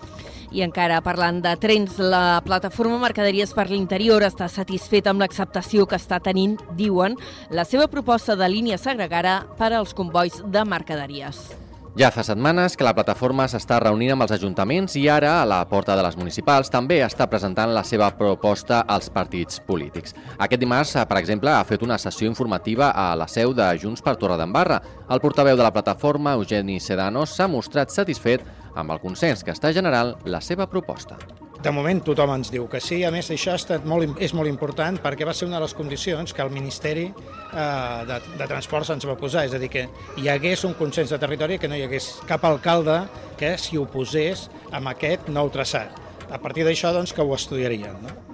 I 0.57 0.65
encara 0.65 1.03
parlant 1.05 1.43
de 1.45 1.53
trens, 1.61 1.99
la 2.01 2.41
plataforma 2.45 2.97
Mercaderies 3.01 3.53
per 3.53 3.69
l'Interior 3.69 4.25
està 4.25 4.49
satisfeta 4.49 5.13
amb 5.13 5.21
l'acceptació 5.21 5.85
que 5.85 6.01
està 6.01 6.17
tenint, 6.21 6.57
diuen, 6.81 7.19
la 7.51 7.69
seva 7.69 7.89
proposta 7.93 8.37
de 8.41 8.49
línia 8.49 8.81
segregada 8.81 9.43
per 9.61 9.75
als 9.77 9.93
convois 9.93 10.41
de 10.45 10.65
mercaderies. 10.65 11.62
Ja 11.93 12.09
fa 12.09 12.23
setmanes 12.25 12.73
que 12.73 12.87
la 12.87 12.95
plataforma 12.97 13.45
s'està 13.53 13.77
reunint 13.83 14.15
amb 14.15 14.25
els 14.25 14.33
ajuntaments 14.33 14.95
i 14.97 15.03
ara, 15.13 15.35
a 15.43 15.45
la 15.45 15.59
porta 15.69 15.93
de 15.93 16.01
les 16.07 16.17
municipals, 16.17 16.71
també 16.73 17.03
està 17.05 17.27
presentant 17.29 17.69
la 17.69 17.83
seva 17.85 18.09
proposta 18.17 18.79
als 18.89 19.11
partits 19.13 19.61
polítics. 19.67 20.17
Aquest 20.39 20.65
dimarts, 20.65 20.95
per 21.11 21.21
exemple, 21.21 21.53
ha 21.53 21.69
fet 21.69 21.85
una 21.85 22.01
sessió 22.01 22.31
informativa 22.31 22.95
a 22.97 23.11
la 23.13 23.29
seu 23.29 23.53
de 23.53 23.69
Junts 23.77 24.01
per 24.01 24.17
Torredembarra. 24.17 24.81
El 25.13 25.21
portaveu 25.21 25.53
de 25.53 25.69
la 25.69 25.75
plataforma, 25.77 26.33
Eugeni 26.41 26.81
Sedanos, 26.81 27.37
s'ha 27.37 27.51
mostrat 27.53 27.93
satisfet 27.93 28.41
amb 28.75 28.97
el 28.97 29.05
consens 29.05 29.45
que 29.45 29.53
està 29.53 29.77
generant 29.77 30.17
la 30.25 30.41
seva 30.41 30.71
proposta. 30.73 31.21
De 31.63 31.71
moment 31.71 32.01
tothom 32.03 32.33
ens 32.35 32.49
diu 32.51 32.65
que 32.67 32.81
sí, 32.83 33.05
a 33.07 33.11
més 33.15 33.29
això 33.31 33.53
ha 33.53 33.61
estat 33.61 33.85
molt, 33.87 34.17
és 34.19 34.33
molt 34.35 34.51
important 34.51 34.97
perquè 35.05 35.29
va 35.29 35.35
ser 35.37 35.47
una 35.47 35.61
de 35.61 35.63
les 35.63 35.75
condicions 35.79 36.35
que 36.35 36.43
el 36.43 36.51
Ministeri 36.51 37.05
eh, 37.07 38.01
de, 38.09 38.17
de 38.41 38.49
Transports 38.51 38.91
ens 38.97 39.07
va 39.07 39.15
posar, 39.21 39.45
és 39.47 39.55
a 39.55 39.63
dir, 39.63 39.71
que 39.71 39.87
hi 40.19 40.27
hagués 40.33 40.67
un 40.67 40.75
consens 40.75 41.15
de 41.15 41.21
territori, 41.23 41.61
que 41.63 41.71
no 41.71 41.79
hi 41.79 41.87
hagués 41.87 42.11
cap 42.27 42.43
alcalde 42.51 42.99
que 43.39 43.55
s'hi 43.55 43.79
oposés 43.79 44.49
amb 44.75 44.91
aquest 44.91 45.31
nou 45.31 45.55
traçat. 45.55 45.95
A 46.33 46.43
partir 46.43 46.67
d'això, 46.67 46.91
doncs, 46.97 47.15
que 47.15 47.23
ho 47.23 47.35
estudiarien. 47.39 47.95
No? 48.03 48.32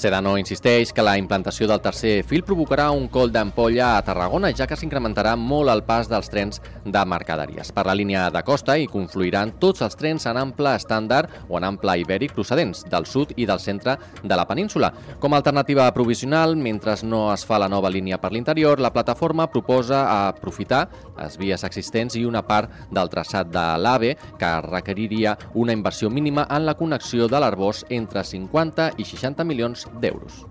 Sedano 0.00 0.38
insisteix 0.40 0.94
que 0.96 1.02
la 1.04 1.18
implantació 1.20 1.66
del 1.68 1.82
tercer 1.84 2.22
fil 2.24 2.40
provocarà 2.40 2.86
un 2.96 3.04
coll 3.12 3.28
d'ampolla 3.34 3.98
a 3.98 4.04
Tarragona, 4.06 4.48
ja 4.56 4.64
que 4.64 4.78
s'incrementarà 4.80 5.34
molt 5.36 5.68
el 5.68 5.82
pas 5.84 6.08
dels 6.08 6.30
trens 6.32 6.62
de 6.86 7.02
mercaderies. 7.04 7.68
Per 7.76 7.84
la 7.84 7.92
línia 7.92 8.22
de 8.32 8.40
costa 8.40 8.78
hi 8.80 8.86
confluiran 8.88 9.52
tots 9.60 9.84
els 9.84 9.98
trens 10.00 10.24
en 10.30 10.40
ample 10.40 10.72
estàndard 10.72 11.34
o 11.50 11.58
en 11.58 11.66
ample 11.68 11.98
ibèric 12.00 12.32
procedents 12.32 12.86
del 12.88 13.04
sud 13.04 13.34
i 13.36 13.44
del 13.44 13.60
centre 13.60 13.98
de 14.22 14.38
la 14.40 14.46
península. 14.48 14.88
Com 15.20 15.36
a 15.36 15.42
alternativa 15.42 15.90
provisional, 15.92 16.56
mentre 16.56 16.96
no 17.04 17.26
es 17.34 17.44
fa 17.44 17.60
la 17.60 17.68
nova 17.68 17.92
línia 17.92 18.16
per 18.16 18.32
l'interior, 18.32 18.80
la 18.80 18.94
plataforma 18.96 19.50
proposa 19.52 20.06
aprofitar 20.30 20.86
les 21.18 21.36
vies 21.36 21.66
existents 21.68 22.16
i 22.16 22.24
una 22.24 22.40
part 22.40 22.72
del 22.88 23.12
traçat 23.12 23.52
de 23.52 23.66
l'AVE, 23.76 24.16
que 24.40 24.54
requeriria 24.70 25.36
una 25.52 25.76
inversió 25.76 26.08
mínima 26.08 26.48
en 26.48 26.64
la 26.64 26.78
connexió 26.80 27.28
de 27.28 27.44
l'Arbós 27.44 27.84
entre 27.90 28.24
50 28.24 28.94
i 28.96 29.04
60 29.04 29.44
milions 29.44 29.89
d'euros. 30.00 30.44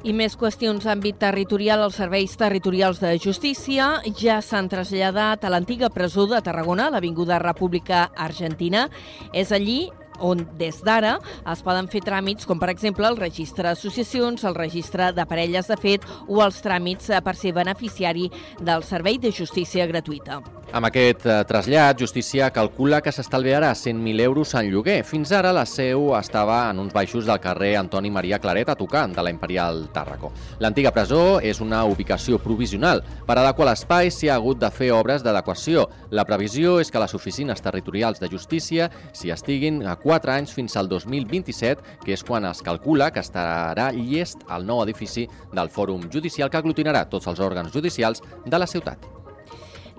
I 0.00 0.14
més 0.16 0.32
qüestions 0.40 0.86
d'àmbit 0.86 1.18
territorial. 1.20 1.82
Els 1.84 1.98
serveis 2.00 2.32
territorials 2.40 3.02
de 3.02 3.12
justícia 3.20 3.98
ja 4.16 4.38
s'han 4.40 4.70
traslladat 4.72 5.44
a 5.44 5.50
l'antiga 5.52 5.90
presó 5.92 6.24
de 6.30 6.40
Tarragona, 6.40 6.88
l'Avinguda 6.88 7.38
República 7.42 8.06
Argentina. 8.16 8.86
És 9.36 9.52
allí 9.52 9.90
on 10.20 10.40
des 10.60 10.80
d'ara 10.84 11.18
es 11.52 11.62
poden 11.64 11.88
fer 11.92 12.02
tràmits 12.04 12.48
com, 12.48 12.60
per 12.60 12.70
exemple, 12.72 13.08
el 13.08 13.18
registre 13.20 13.68
d'associacions, 13.68 14.44
el 14.44 14.56
registre 14.56 15.10
de 15.16 15.26
parelles 15.28 15.68
de 15.68 15.76
fet 15.80 16.06
o 16.28 16.40
els 16.44 16.62
tràmits 16.64 17.12
per 17.24 17.36
ser 17.36 17.52
beneficiari 17.56 18.30
del 18.60 18.84
servei 18.84 19.18
de 19.18 19.32
justícia 19.32 19.88
gratuïta. 19.90 20.40
Amb 20.70 20.86
aquest 20.86 21.24
eh, 21.26 21.40
trasllat, 21.50 21.98
Justícia 21.98 22.46
calcula 22.54 23.00
que 23.02 23.10
s'estalviarà 23.10 23.72
100.000 23.74 24.22
euros 24.22 24.52
en 24.54 24.68
lloguer. 24.70 25.00
Fins 25.02 25.32
ara 25.34 25.50
la 25.50 25.64
seu 25.66 26.12
estava 26.14 26.60
en 26.70 26.78
uns 26.78 26.94
baixos 26.94 27.26
del 27.26 27.40
carrer 27.42 27.72
Antoni 27.80 28.12
Maria 28.14 28.38
Claret 28.38 28.70
a 28.70 28.76
tocar 28.78 29.08
de 29.10 29.24
la 29.26 29.32
Imperial 29.34 29.88
Tàrraco. 29.90 30.30
L'antiga 30.62 30.94
presó 30.94 31.40
és 31.42 31.58
una 31.58 31.82
ubicació 31.90 32.38
provisional. 32.38 33.02
Per 33.26 33.34
adequar 33.34 33.66
l'espai 33.66 34.14
s'hi 34.14 34.30
ha 34.30 34.38
hagut 34.38 34.62
de 34.62 34.70
fer 34.70 34.92
obres 34.94 35.26
d'adequació. 35.26 35.88
La 36.14 36.24
previsió 36.24 36.78
és 36.78 36.94
que 36.94 37.02
les 37.02 37.18
oficines 37.18 37.66
territorials 37.66 38.22
de 38.22 38.30
justícia 38.30 38.92
s'hi 39.10 39.34
estiguin 39.34 39.82
a 39.82 39.98
4 39.98 40.38
anys 40.38 40.54
fins 40.54 40.78
al 40.78 40.86
2027, 40.86 41.98
que 42.06 42.14
és 42.14 42.22
quan 42.22 42.46
es 42.46 42.62
calcula 42.62 43.10
que 43.10 43.26
estarà 43.26 43.90
llest 43.90 44.46
el 44.46 44.70
nou 44.70 44.84
edifici 44.86 45.26
del 45.50 45.74
Fòrum 45.74 46.06
Judicial 46.12 46.46
que 46.46 46.62
aglutinarà 46.62 47.08
tots 47.10 47.26
els 47.26 47.42
òrgans 47.42 47.74
judicials 47.74 48.22
de 48.46 48.54
la 48.58 48.70
ciutat. 48.70 49.19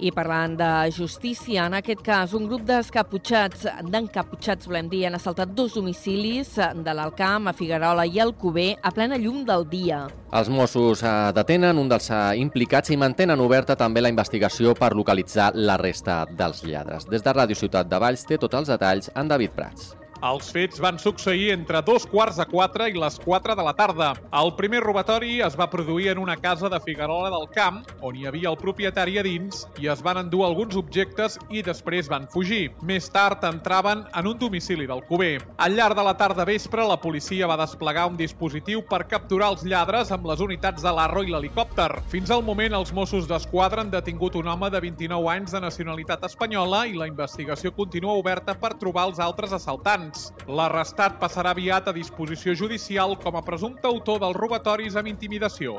I 0.01 0.09
parlant 0.09 0.55
de 0.57 0.67
justícia, 0.95 1.67
en 1.67 1.75
aquest 1.77 1.99
cas, 2.01 2.31
un 2.33 2.47
grup 2.49 2.63
d'escaputxats, 2.65 3.67
d'encaputxats, 3.85 4.65
volem 4.65 4.89
dir, 4.89 5.03
han 5.05 5.17
assaltat 5.19 5.53
dos 5.53 5.75
domicilis 5.77 6.55
de 6.57 6.95
l'Alcamp, 6.97 7.51
a 7.51 7.53
Figuerola 7.53 8.07
i 8.09 8.17
Alcover 8.23 8.71
a 8.81 8.89
plena 8.95 9.21
llum 9.21 9.45
del 9.45 9.67
dia. 9.69 10.01
Els 10.33 10.49
Mossos 10.49 11.05
eh, 11.05 11.13
detenen 11.37 11.77
un 11.77 11.91
dels 11.91 12.09
eh, 12.09 12.23
implicats 12.41 12.89
i 12.89 12.97
mantenen 12.97 13.45
oberta 13.45 13.77
també 13.77 14.01
la 14.01 14.09
investigació 14.09 14.73
per 14.73 14.95
localitzar 14.97 15.51
la 15.53 15.77
resta 15.77 16.23
dels 16.25 16.65
lladres. 16.65 17.05
Des 17.05 17.21
de 17.21 17.37
Ràdio 17.37 17.61
Ciutat 17.61 17.91
de 17.91 18.01
Valls 18.01 18.25
té 18.25 18.41
tots 18.41 18.57
els 18.57 18.73
detalls 18.73 19.13
en 19.13 19.29
David 19.29 19.53
Prats. 19.53 19.91
Els 20.21 20.51
fets 20.53 20.77
van 20.77 20.99
succeir 21.01 21.47
entre 21.49 21.79
dos 21.81 22.03
quarts 22.05 22.35
de 22.37 22.45
quatre 22.45 22.85
i 22.91 22.93
les 22.93 23.15
quatre 23.23 23.55
de 23.57 23.63
la 23.65 23.71
tarda. 23.73 24.11
El 24.37 24.51
primer 24.53 24.83
robatori 24.83 25.39
es 25.41 25.55
va 25.57 25.65
produir 25.71 26.11
en 26.11 26.19
una 26.21 26.35
casa 26.37 26.69
de 26.69 26.77
Figuerola 26.79 27.31
del 27.33 27.47
Camp, 27.55 27.79
on 28.05 28.19
hi 28.19 28.27
havia 28.29 28.51
el 28.51 28.57
propietari 28.61 29.17
a 29.17 29.23
dins, 29.25 29.63
i 29.81 29.89
es 29.89 30.03
van 30.05 30.19
endur 30.21 30.43
alguns 30.45 30.77
objectes 30.77 31.39
i 31.49 31.63
després 31.65 32.09
van 32.11 32.27
fugir. 32.29 32.69
Més 32.85 33.09
tard 33.09 33.41
entraven 33.49 34.03
en 34.13 34.29
un 34.29 34.37
domicili 34.37 34.85
del 34.85 35.01
Cuber. 35.09 35.39
Al 35.57 35.73
llarg 35.73 35.97
de 35.97 36.05
la 36.05 36.13
tarda 36.21 36.45
vespre, 36.45 36.85
la 36.85 36.99
policia 37.01 37.49
va 37.49 37.57
desplegar 37.63 38.05
un 38.11 38.21
dispositiu 38.21 38.85
per 38.85 39.07
capturar 39.09 39.49
els 39.55 39.65
lladres 39.65 40.13
amb 40.13 40.29
les 40.29 40.45
unitats 40.45 40.85
de 40.85 40.93
l'Arro 40.93 41.25
i 41.25 41.33
l'helicòpter. 41.33 41.89
Fins 42.13 42.29
al 42.29 42.45
moment, 42.45 42.77
els 42.77 42.93
Mossos 42.93 43.25
d'Esquadra 43.25 43.81
han 43.81 43.89
detingut 43.89 44.37
un 44.37 44.53
home 44.53 44.69
de 44.69 44.85
29 44.85 45.33
anys 45.33 45.57
de 45.57 45.65
nacionalitat 45.65 46.29
espanyola 46.29 46.85
i 46.85 46.93
la 46.93 47.09
investigació 47.09 47.73
continua 47.73 48.13
oberta 48.21 48.53
per 48.53 48.75
trobar 48.77 49.09
els 49.09 49.17
altres 49.17 49.57
assaltants 49.57 50.10
anys. 50.11 50.31
L'arrestat 50.47 51.19
passarà 51.19 51.51
aviat 51.55 51.87
a 51.87 51.95
disposició 51.95 52.53
judicial 52.53 53.15
com 53.17 53.35
a 53.35 53.41
presumpte 53.41 53.87
autor 53.87 54.19
dels 54.19 54.35
robatoris 54.37 54.95
amb 54.95 55.07
intimidació. 55.07 55.77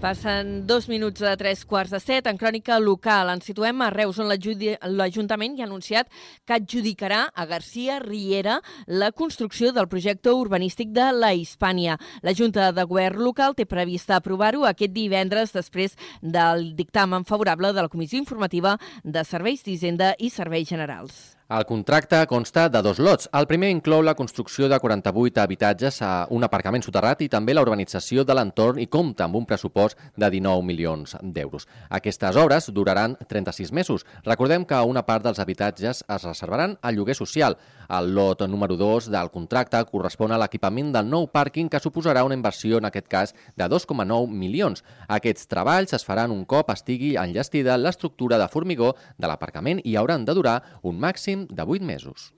Passen 0.00 0.66
dos 0.66 0.90
minuts 0.90 1.22
de 1.24 1.30
tres 1.40 1.64
quarts 1.64 1.90
de 1.90 1.98
set. 2.02 2.26
En 2.28 2.36
crònica 2.36 2.76
local 2.82 3.30
ens 3.32 3.46
situem 3.48 3.80
a 3.80 3.88
Reus, 3.90 4.18
on 4.20 4.28
l'Ajuntament 4.28 5.56
ja 5.56 5.64
ha 5.64 5.68
anunciat 5.70 6.10
que 6.44 6.58
adjudicarà 6.58 7.22
a 7.32 7.46
Garcia 7.48 7.96
Riera 8.02 8.58
la 8.86 9.08
construcció 9.16 9.72
del 9.72 9.88
projecte 9.88 10.34
urbanístic 10.36 10.92
de 10.92 11.08
la 11.16 11.32
Hispània. 11.32 11.96
La 12.22 12.36
Junta 12.36 12.68
de 12.76 12.84
Govern 12.84 13.24
local 13.24 13.56
té 13.56 13.64
previst 13.64 14.12
aprovar-ho 14.12 14.66
aquest 14.68 14.92
divendres 14.92 15.56
després 15.56 15.96
del 16.20 16.74
dictamen 16.76 17.24
favorable 17.24 17.72
de 17.72 17.82
la 17.86 17.88
Comissió 17.88 18.20
Informativa 18.20 18.76
de 19.02 19.24
Serveis 19.24 19.64
d'Hisenda 19.64 20.12
i 20.18 20.30
Serveis 20.30 20.68
Generals. 20.68 21.35
El 21.48 21.64
contracte 21.64 22.26
consta 22.26 22.68
de 22.68 22.80
dos 22.82 22.98
lots. 22.98 23.28
El 23.30 23.46
primer 23.46 23.68
inclou 23.70 24.00
la 24.02 24.16
construcció 24.18 24.66
de 24.66 24.80
48 24.82 25.38
habitatges 25.38 26.00
a 26.02 26.26
un 26.34 26.42
aparcament 26.42 26.82
soterrat 26.82 27.20
i 27.22 27.28
també 27.30 27.54
la 27.54 27.62
urbanització 27.62 28.24
de 28.26 28.34
l'entorn 28.34 28.80
i 28.82 28.88
compta 28.90 29.28
amb 29.28 29.38
un 29.38 29.46
pressupost 29.46 29.94
de 30.18 30.26
19 30.34 30.64
milions 30.66 31.14
d'euros. 31.22 31.68
Aquestes 31.88 32.34
obres 32.42 32.66
duraran 32.74 33.14
36 33.30 33.70
mesos. 33.70 34.02
Recordem 34.24 34.64
que 34.66 34.80
una 34.90 35.04
part 35.06 35.22
dels 35.22 35.38
habitatges 35.38 36.02
es 36.02 36.24
reservaran 36.24 36.74
al 36.82 36.98
lloguer 36.98 37.14
social. 37.14 37.54
El 37.86 38.10
lot 38.16 38.42
número 38.48 38.74
2 38.74 39.06
del 39.14 39.30
contracte 39.30 39.84
correspon 39.86 40.34
a 40.34 40.40
l'equipament 40.42 40.90
del 40.90 41.06
nou 41.06 41.30
pàrquing 41.30 41.70
que 41.70 41.78
suposarà 41.78 42.24
una 42.26 42.34
inversió, 42.34 42.82
en 42.82 42.90
aquest 42.90 43.06
cas, 43.06 43.36
de 43.54 43.70
2,9 43.70 44.26
milions. 44.26 44.82
Aquests 45.06 45.46
treballs 45.46 45.94
es 45.94 46.02
faran 46.04 46.34
un 46.34 46.42
cop 46.44 46.74
estigui 46.74 47.14
enllestida 47.14 47.78
l'estructura 47.78 48.42
de 48.42 48.50
formigó 48.50 48.96
de 49.16 49.30
l'aparcament 49.30 49.78
i 49.84 49.94
hauran 49.94 50.26
de 50.26 50.34
durar 50.34 50.58
un 50.82 50.98
màxim 50.98 51.35
màxim 51.36 51.46
de 51.54 51.62
8 51.62 51.82
mesos. 51.84 52.32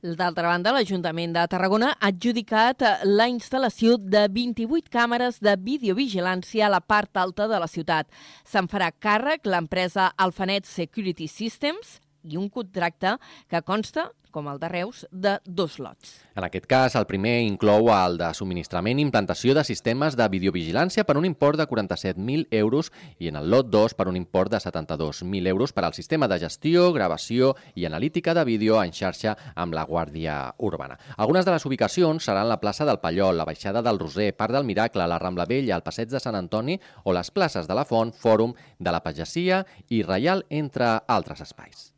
D'altra 0.00 0.48
banda, 0.48 0.72
l'Ajuntament 0.72 1.34
de 1.34 1.42
Tarragona 1.46 1.90
ha 1.92 2.08
adjudicat 2.08 2.82
la 3.04 3.26
instal·lació 3.28 3.98
de 4.00 4.28
28 4.32 4.88
càmeres 4.88 5.40
de 5.44 5.56
videovigilància 5.60 6.66
a 6.66 6.70
la 6.70 6.80
part 6.80 7.16
alta 7.16 7.46
de 7.46 7.58
la 7.60 7.68
ciutat. 7.68 8.08
Se'n 8.44 8.66
farà 8.66 8.90
càrrec 8.96 9.44
l'empresa 9.44 10.08
Alphanet 10.16 10.64
Security 10.64 11.28
Systems 11.28 12.00
i 12.24 12.36
un 12.36 12.48
contracte 12.48 13.16
que 13.48 13.62
consta 13.62 14.10
com 14.30 14.48
el 14.48 14.58
de 14.58 14.68
Reus, 14.68 15.06
de 15.10 15.38
dos 15.44 15.78
lots. 15.78 16.24
En 16.36 16.44
aquest 16.46 16.66
cas, 16.70 16.94
el 16.96 17.06
primer 17.10 17.40
inclou 17.44 17.90
el 17.92 18.16
de 18.20 18.30
subministrament 18.34 18.98
i 18.98 19.04
implantació 19.04 19.54
de 19.56 19.64
sistemes 19.66 20.16
de 20.16 20.28
videovigilància 20.32 21.04
per 21.04 21.18
un 21.18 21.26
import 21.28 21.58
de 21.58 21.66
47.000 21.68 22.46
euros 22.60 22.92
i 23.18 23.28
en 23.28 23.40
el 23.40 23.50
lot 23.50 23.68
2 23.70 23.96
per 23.98 24.08
un 24.08 24.16
import 24.16 24.52
de 24.54 24.62
72.000 24.62 25.50
euros 25.50 25.74
per 25.74 25.84
al 25.84 25.94
sistema 25.98 26.28
de 26.30 26.38
gestió, 26.38 26.92
gravació 26.94 27.54
i 27.74 27.84
analítica 27.84 28.34
de 28.34 28.46
vídeo 28.46 28.80
en 28.82 28.94
xarxa 28.94 29.36
amb 29.54 29.74
la 29.74 29.84
Guàrdia 29.86 30.54
Urbana. 30.58 30.98
Algunes 31.16 31.44
de 31.44 31.56
les 31.56 31.66
ubicacions 31.66 32.24
seran 32.24 32.48
la 32.48 32.60
plaça 32.62 32.86
del 32.86 33.02
Pallol, 33.02 33.36
la 33.36 33.48
baixada 33.48 33.82
del 33.82 33.98
Roser, 33.98 34.32
Parc 34.36 34.54
del 34.54 34.64
Miracle, 34.64 35.06
la 35.06 35.18
Rambla 35.18 35.46
Vella, 35.50 35.76
el 35.76 35.86
Passeig 35.86 36.08
de 36.08 36.22
Sant 36.22 36.38
Antoni 36.38 36.78
o 37.04 37.12
les 37.12 37.30
places 37.30 37.68
de 37.68 37.74
la 37.74 37.84
Font, 37.84 38.14
Fòrum 38.14 38.54
de 38.78 38.92
la 38.92 39.02
Pagesia 39.02 39.64
i 39.88 40.04
Reial, 40.06 40.46
entre 40.48 41.00
altres 41.08 41.42
espais. 41.42 41.90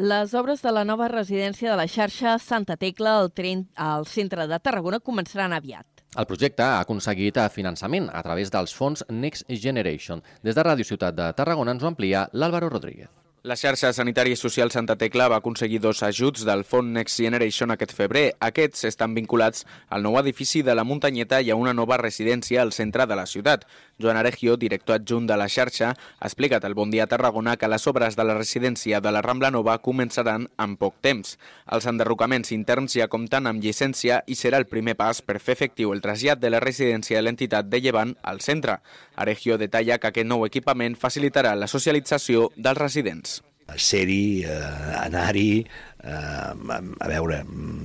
Les 0.00 0.32
obres 0.32 0.62
de 0.64 0.70
la 0.72 0.80
nova 0.88 1.10
residència 1.12 1.68
de 1.68 1.76
la 1.76 1.84
xarxa 1.84 2.38
Santa 2.40 2.78
Tecla 2.80 3.18
al, 3.20 3.28
tren, 3.36 3.66
al 3.76 4.06
centre 4.08 4.46
de 4.48 4.56
Tarragona 4.64 4.96
començaran 5.04 5.52
aviat. 5.52 6.06
El 6.16 6.28
projecte 6.30 6.64
ha 6.64 6.80
aconseguit 6.80 7.36
finançament 7.52 8.08
a 8.08 8.24
través 8.24 8.48
dels 8.48 8.72
fons 8.72 9.04
Next 9.12 9.44
Generation. 9.52 10.24
Des 10.40 10.56
de 10.56 10.64
Ràdio 10.64 10.88
Ciutat 10.88 11.20
de 11.20 11.28
Tarragona 11.36 11.76
ens 11.76 11.84
ho 11.84 11.92
amplia 11.92 12.30
l'Àlvaro 12.32 12.72
Rodríguez. 12.72 13.19
La 13.42 13.56
xarxa 13.56 13.88
sanitària 13.96 14.36
i 14.36 14.36
social 14.36 14.68
Santa 14.68 14.98
Tecla 15.00 15.24
va 15.32 15.38
aconseguir 15.40 15.78
dos 15.80 16.02
ajuts 16.04 16.42
del 16.44 16.60
Fons 16.68 16.92
Next 16.92 17.22
Generation 17.22 17.70
aquest 17.72 17.94
febrer. 17.96 18.34
Aquests 18.36 18.84
estan 18.84 19.14
vinculats 19.16 19.64
al 19.88 20.04
nou 20.04 20.18
edifici 20.20 20.60
de 20.60 20.74
la 20.76 20.84
Muntanyeta 20.84 21.38
i 21.40 21.48
a 21.48 21.56
una 21.56 21.72
nova 21.72 21.96
residència 21.96 22.60
al 22.60 22.74
centre 22.76 23.06
de 23.08 23.16
la 23.16 23.24
ciutat. 23.24 23.64
Joan 23.96 24.20
Aregio, 24.20 24.58
director 24.60 24.98
adjunt 24.98 25.24
de 25.24 25.38
la 25.40 25.46
xarxa, 25.48 25.94
ha 25.94 26.28
explicat 26.28 26.66
al 26.68 26.76
Bon 26.76 26.92
Dia 26.92 27.06
Tarragona 27.08 27.56
que 27.56 27.70
les 27.72 27.86
obres 27.88 28.18
de 28.18 28.26
la 28.28 28.36
residència 28.36 29.00
de 29.00 29.12
la 29.12 29.24
Rambla 29.24 29.48
Nova 29.50 29.78
començaran 29.80 30.44
en 30.60 30.76
poc 30.76 31.00
temps. 31.00 31.38
Els 31.72 31.88
enderrocaments 31.88 32.52
interns 32.52 32.98
ja 33.00 33.08
compten 33.08 33.48
amb 33.48 33.64
llicència 33.64 34.20
i 34.26 34.36
serà 34.36 34.60
el 34.60 34.68
primer 34.68 34.98
pas 35.00 35.24
per 35.24 35.38
fer 35.40 35.56
efectiu 35.56 35.94
el 35.96 36.04
trasllat 36.04 36.44
de 36.44 36.52
la 36.52 36.60
residència 36.60 37.16
de 37.16 37.24
l'entitat 37.24 37.72
de 37.72 37.80
Llevant 37.80 38.18
al 38.20 38.44
centre. 38.44 38.82
Aregio 39.16 39.56
detalla 39.56 39.96
que 39.96 40.12
aquest 40.12 40.28
nou 40.28 40.44
equipament 40.44 40.92
facilitarà 40.92 41.56
la 41.56 41.72
socialització 41.72 42.50
dels 42.56 42.84
residents 42.84 43.39
ser-hi, 43.76 44.44
eh, 44.44 45.02
anar-hi, 45.04 45.64
eh, 46.02 46.72
a 47.00 47.10
veure, 47.10 47.42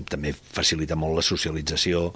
també 0.09 0.33
facilita 0.33 0.95
molt 0.95 1.19
la 1.19 1.25
socialització 1.25 2.07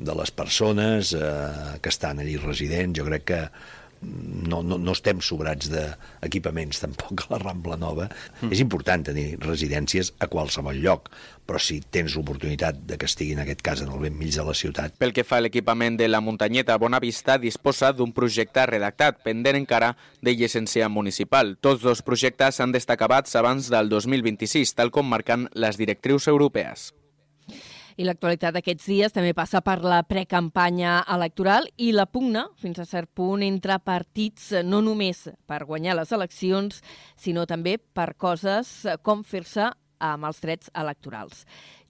de 0.00 0.14
les 0.16 0.30
persones 0.32 1.12
eh, 1.12 1.76
que 1.82 1.92
estan 1.92 2.22
allí 2.22 2.38
residents. 2.40 2.98
Jo 2.98 3.06
crec 3.08 3.26
que 3.32 3.40
no, 4.02 4.62
no, 4.62 4.78
no 4.80 4.92
estem 4.96 5.20
sobrats 5.24 5.68
d'equipaments 5.72 6.80
tampoc 6.82 7.26
a 7.26 7.34
la 7.34 7.40
Rambla 7.42 7.76
Nova. 7.80 8.08
Mm. 8.40 8.52
És 8.54 8.62
important 8.64 9.04
tenir 9.10 9.34
residències 9.42 10.12
a 10.18 10.28
qualsevol 10.32 10.80
lloc, 10.80 11.10
però 11.46 11.60
si 11.60 11.80
tens 11.82 12.14
l'oportunitat 12.16 12.78
de 12.88 12.96
que 13.00 13.08
estigui 13.10 13.34
en 13.36 13.42
aquest 13.44 13.64
cas 13.66 13.82
en 13.84 13.90
el 13.92 14.00
ben 14.02 14.16
mig 14.16 14.32
de 14.36 14.44
la 14.46 14.54
ciutat. 14.56 14.96
Pel 15.00 15.14
que 15.16 15.26
fa 15.26 15.40
a 15.40 15.44
l'equipament 15.44 15.98
de 16.00 16.08
la 16.08 16.22
muntanyeta 16.24 16.78
Bonavista, 16.80 17.36
disposa 17.42 17.92
d'un 17.96 18.14
projecte 18.16 18.64
redactat, 18.70 19.20
pendent 19.26 19.58
encara 19.60 19.94
de 20.22 20.36
llicència 20.36 20.88
municipal. 20.88 21.56
Tots 21.60 21.84
dos 21.84 22.04
projectes 22.06 22.60
han 22.60 22.72
d'estar 22.72 22.96
acabats 22.96 23.36
abans 23.36 23.68
del 23.72 23.92
2026, 23.92 24.76
tal 24.78 24.94
com 24.94 25.08
marquen 25.10 25.48
les 25.52 25.80
directrius 25.80 26.30
europees. 26.30 26.90
I 28.00 28.04
l'actualitat 28.08 28.54
d'aquests 28.56 28.86
dies 28.88 29.12
també 29.12 29.34
passa 29.36 29.60
per 29.60 29.82
la 29.84 29.98
precampanya 30.08 31.02
electoral 31.12 31.66
i 31.76 31.90
la 31.92 32.06
pugna, 32.08 32.46
fins 32.56 32.78
a 32.80 32.86
cert 32.88 33.10
punt, 33.12 33.42
entre 33.44 33.76
partits, 33.84 34.54
no 34.64 34.80
només 34.80 35.26
per 35.44 35.66
guanyar 35.68 35.98
les 35.98 36.12
eleccions, 36.16 36.78
sinó 37.20 37.44
també 37.50 37.74
per 37.76 38.14
coses 38.16 38.70
com 39.04 39.20
fer-se 39.20 39.66
amb 40.00 40.24
els 40.30 40.40
drets 40.40 40.70
electorals. 40.80 41.42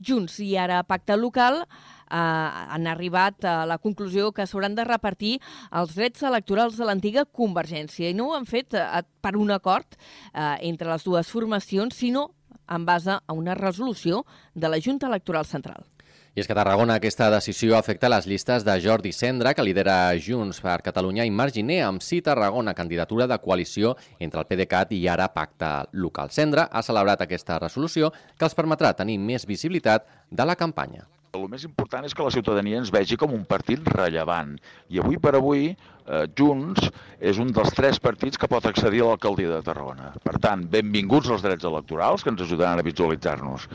Junts 0.03 0.41
i 0.43 0.49
ara 0.59 0.81
Pacte 0.83 1.15
Local 1.15 1.61
eh, 1.61 1.69
han 2.17 2.91
arribat 2.91 3.47
a 3.47 3.55
la 3.71 3.79
conclusió 3.79 4.33
que 4.35 4.49
s'hauran 4.51 4.75
de 4.75 4.89
repartir 4.89 5.37
els 5.71 5.95
drets 5.95 6.27
electorals 6.27 6.81
de 6.81 6.91
l'antiga 6.91 7.23
Convergència 7.23 8.11
i 8.11 8.19
no 8.19 8.33
ho 8.33 8.35
han 8.41 8.51
fet 8.51 8.75
eh, 8.75 9.05
per 9.23 9.37
un 9.39 9.55
acord 9.55 9.95
eh, 9.95 10.59
entre 10.73 10.91
les 10.91 11.07
dues 11.07 11.31
formacions, 11.31 11.95
sinó 11.95 12.33
en 12.67 12.83
base 12.87 13.15
a 13.15 13.33
una 13.33 13.55
resolució 13.55 14.25
de 14.55 14.75
la 14.75 14.83
Junta 14.83 15.07
Electoral 15.07 15.47
Central. 15.47 15.87
I 16.31 16.39
és 16.39 16.47
que 16.47 16.55
a 16.55 16.57
Tarragona 16.61 16.95
aquesta 17.01 17.27
decisió 17.35 17.75
afecta 17.75 18.09
les 18.13 18.29
llistes 18.31 18.63
de 18.63 18.77
Jordi 18.79 19.11
Cendra, 19.11 19.51
que 19.51 19.65
lidera 19.67 20.15
Junts 20.15 20.61
per 20.63 20.77
Catalunya, 20.87 21.25
i 21.27 21.33
Marginer, 21.35 21.81
amb 21.89 22.05
sí 22.07 22.21
Tarragona, 22.23 22.75
candidatura 22.79 23.27
de 23.27 23.39
coalició 23.43 23.97
entre 24.23 24.45
el 24.45 24.47
PDeCAT 24.47 24.95
i 24.95 25.01
ara 25.11 25.27
pacte 25.35 25.71
local. 25.91 26.31
Cendra 26.31 26.69
ha 26.71 26.85
celebrat 26.87 27.27
aquesta 27.27 27.59
resolució 27.59 28.13
que 28.39 28.47
els 28.47 28.55
permetrà 28.55 28.93
tenir 28.95 29.19
més 29.19 29.43
visibilitat 29.43 30.07
de 30.31 30.47
la 30.47 30.55
campanya. 30.55 31.09
El 31.35 31.51
més 31.51 31.67
important 31.67 32.07
és 32.07 32.15
que 32.15 32.23
la 32.23 32.31
ciutadania 32.31 32.79
ens 32.79 32.95
vegi 32.95 33.19
com 33.19 33.35
un 33.35 33.43
partit 33.43 33.83
rellevant. 33.99 34.55
I 34.87 35.03
avui 35.03 35.19
per 35.19 35.35
avui, 35.35 35.75
eh, 35.75 36.25
Junts 36.39 36.93
és 37.19 37.43
un 37.43 37.51
dels 37.51 37.75
tres 37.75 37.99
partits 37.99 38.39
que 38.39 38.47
pot 38.47 38.71
accedir 38.71 39.03
a 39.03 39.11
l'alcaldia 39.11 39.51
de 39.57 39.63
Tarragona. 39.67 40.15
Per 40.23 40.39
tant, 40.39 40.63
benvinguts 40.71 41.35
els 41.35 41.43
drets 41.43 41.67
electorals, 41.67 42.23
que 42.23 42.31
ens 42.31 42.47
ajudaran 42.47 42.79
a 42.79 42.87
visualitzar-nos. 42.87 43.67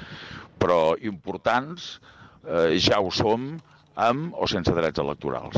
Però 0.56 0.96
importants 1.04 1.98
eh, 2.48 2.78
ja 2.80 3.02
ho 3.02 3.12
som 3.12 3.54
amb 3.96 4.36
o 4.38 4.48
sense 4.48 4.74
drets 4.76 5.02
electorals. 5.02 5.58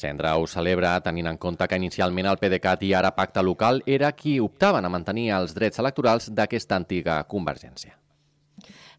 Cendra 0.00 0.36
ho 0.40 0.46
celebra 0.48 0.94
tenint 1.04 1.28
en 1.28 1.38
compte 1.38 1.66
que 1.68 1.76
inicialment 1.76 2.30
el 2.30 2.38
PDeCAT 2.40 2.86
i 2.88 2.94
ara 2.96 3.12
Pacte 3.16 3.42
Local 3.44 3.82
era 3.86 4.12
qui 4.16 4.38
optaven 4.40 4.84
a 4.84 4.92
mantenir 4.92 5.28
els 5.36 5.52
drets 5.56 5.82
electorals 5.82 6.30
d'aquesta 6.32 6.78
antiga 6.80 7.22
convergència. 7.28 7.92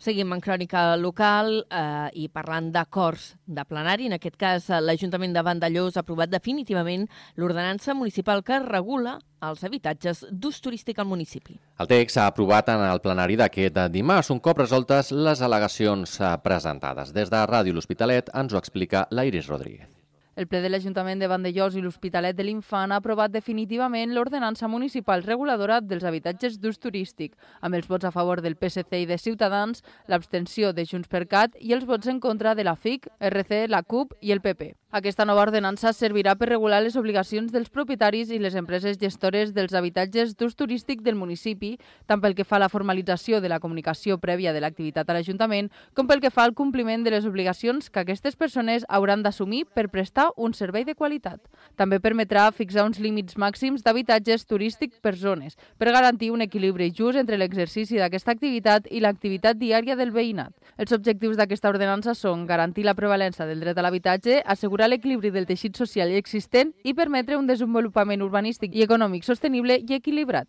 Seguim 0.01 0.33
en 0.33 0.41
crònica 0.43 0.95
local 0.99 1.61
eh, 1.63 2.09
i 2.23 2.27
parlant 2.33 2.71
d'acords 2.73 3.35
de 3.45 3.65
plenari. 3.67 4.09
En 4.09 4.17
aquest 4.17 4.37
cas, 4.39 4.69
l'Ajuntament 4.81 5.35
de 5.35 5.43
Vandellós 5.45 5.97
ha 5.97 6.05
aprovat 6.05 6.31
definitivament 6.31 7.07
l'ordenança 7.35 7.95
municipal 7.97 8.43
que 8.43 8.59
regula 8.65 9.19
els 9.41 9.63
habitatges 9.65 10.25
d'ús 10.29 10.59
turístic 10.61 10.99
al 11.01 11.09
municipi. 11.09 11.57
El 11.81 11.89
text 11.89 12.17
s'ha 12.17 12.27
aprovat 12.29 12.69
en 12.69 12.83
el 12.85 13.01
plenari 13.01 13.39
d'aquest 13.39 13.79
dimarts, 13.93 14.29
un 14.33 14.39
cop 14.39 14.61
resoltes 14.61 15.09
les 15.11 15.41
al·legacions 15.41 16.19
eh, 16.19 16.35
presentades. 16.43 17.13
Des 17.15 17.33
de 17.33 17.47
Ràdio 17.49 17.73
L'Hospitalet 17.73 18.29
ens 18.33 18.53
ho 18.53 18.61
explica 18.61 19.07
l'Iris 19.11 19.49
Rodríguez. 19.49 20.00
El 20.39 20.47
ple 20.47 20.61
de 20.63 20.69
l'Ajuntament 20.71 21.19
de 21.19 21.27
Vandellós 21.27 21.75
i 21.75 21.81
l'Hospitalet 21.83 22.37
de 22.37 22.45
l'Infant 22.47 22.93
ha 22.93 22.99
aprovat 23.01 23.33
definitivament 23.33 24.13
l'ordenança 24.15 24.69
municipal 24.71 25.25
reguladora 25.27 25.81
dels 25.83 26.05
habitatges 26.07 26.55
d'ús 26.59 26.79
turístic, 26.79 27.35
amb 27.59 27.75
els 27.75 27.89
vots 27.91 28.07
a 28.07 28.13
favor 28.15 28.41
del 28.41 28.55
PSC 28.55 29.03
i 29.03 29.09
de 29.09 29.19
Ciutadans, 29.19 29.83
l'abstenció 30.07 30.71
de 30.71 30.87
Junts 30.87 31.11
per 31.11 31.25
Cat 31.27 31.59
i 31.59 31.75
els 31.75 31.85
vots 31.85 32.07
en 32.07 32.23
contra 32.23 32.55
de 32.55 32.63
la 32.63 32.77
FIC, 32.77 33.11
RC, 33.19 33.65
la 33.67 33.83
CUP 33.83 34.15
i 34.21 34.31
el 34.31 34.39
PP. 34.39 34.80
Aquesta 34.91 35.23
nova 35.23 35.45
ordenança 35.45 35.93
servirà 35.95 36.33
per 36.35 36.49
regular 36.49 36.81
les 36.83 36.97
obligacions 36.99 37.53
dels 37.53 37.69
propietaris 37.71 38.27
i 38.27 38.41
les 38.43 38.57
empreses 38.59 38.97
gestores 38.99 39.53
dels 39.55 39.71
habitatges 39.71 40.33
d'ús 40.35 40.57
turístic 40.59 40.99
del 41.05 41.15
municipi, 41.15 41.77
tant 42.11 42.19
pel 42.19 42.33
que 42.35 42.43
fa 42.43 42.57
a 42.57 42.59
la 42.65 42.67
formalització 42.67 43.39
de 43.39 43.47
la 43.47 43.61
comunicació 43.63 44.17
prèvia 44.19 44.51
de 44.51 44.59
l'activitat 44.59 45.07
a 45.07 45.15
l'Ajuntament, 45.15 45.69
com 45.95 46.09
pel 46.09 46.19
que 46.19 46.29
fa 46.29 46.43
al 46.43 46.51
compliment 46.59 47.05
de 47.05 47.13
les 47.15 47.23
obligacions 47.23 47.87
que 47.87 48.01
aquestes 48.03 48.35
persones 48.35 48.83
hauran 48.89 49.23
d'assumir 49.23 49.61
per 49.63 49.87
prestar 49.87 50.27
un 50.35 50.51
servei 50.51 50.83
de 50.83 50.97
qualitat. 50.99 51.39
També 51.79 52.01
permetrà 52.03 52.49
fixar 52.51 52.83
uns 52.83 52.99
límits 52.99 53.39
màxims 53.39 53.87
d'habitatges 53.87 54.43
turístics 54.43 54.99
per 54.99 55.15
zones, 55.15 55.55
per 55.79 55.95
garantir 55.95 56.33
un 56.35 56.43
equilibri 56.43 56.91
just 56.91 57.15
entre 57.15 57.39
l'exercici 57.39 57.95
d'aquesta 57.95 58.35
activitat 58.35 58.91
i 58.91 58.99
l'activitat 58.99 59.55
diària 59.55 59.95
del 59.95 60.11
veïnat. 60.11 60.51
Els 60.75 60.91
objectius 60.91 61.39
d'aquesta 61.39 61.71
ordenança 61.71 62.11
són 62.11 62.43
garantir 62.45 62.83
la 62.83 62.97
prevalença 62.99 63.47
del 63.47 63.63
dret 63.63 63.79
a 63.79 63.87
l'habitatge, 63.87 64.41
assegurar 64.43 64.80
assegurar 64.81 64.89
l'equilibri 64.89 65.29
del 65.31 65.45
teixit 65.45 65.77
social 65.77 66.09
existent 66.17 66.73
i 66.83 66.95
permetre 66.97 67.37
un 67.37 67.45
desenvolupament 67.45 68.21
urbanístic 68.21 68.73
i 68.73 68.83
econòmic 68.83 69.23
sostenible 69.23 69.77
i 69.77 69.93
equilibrat. 69.93 70.47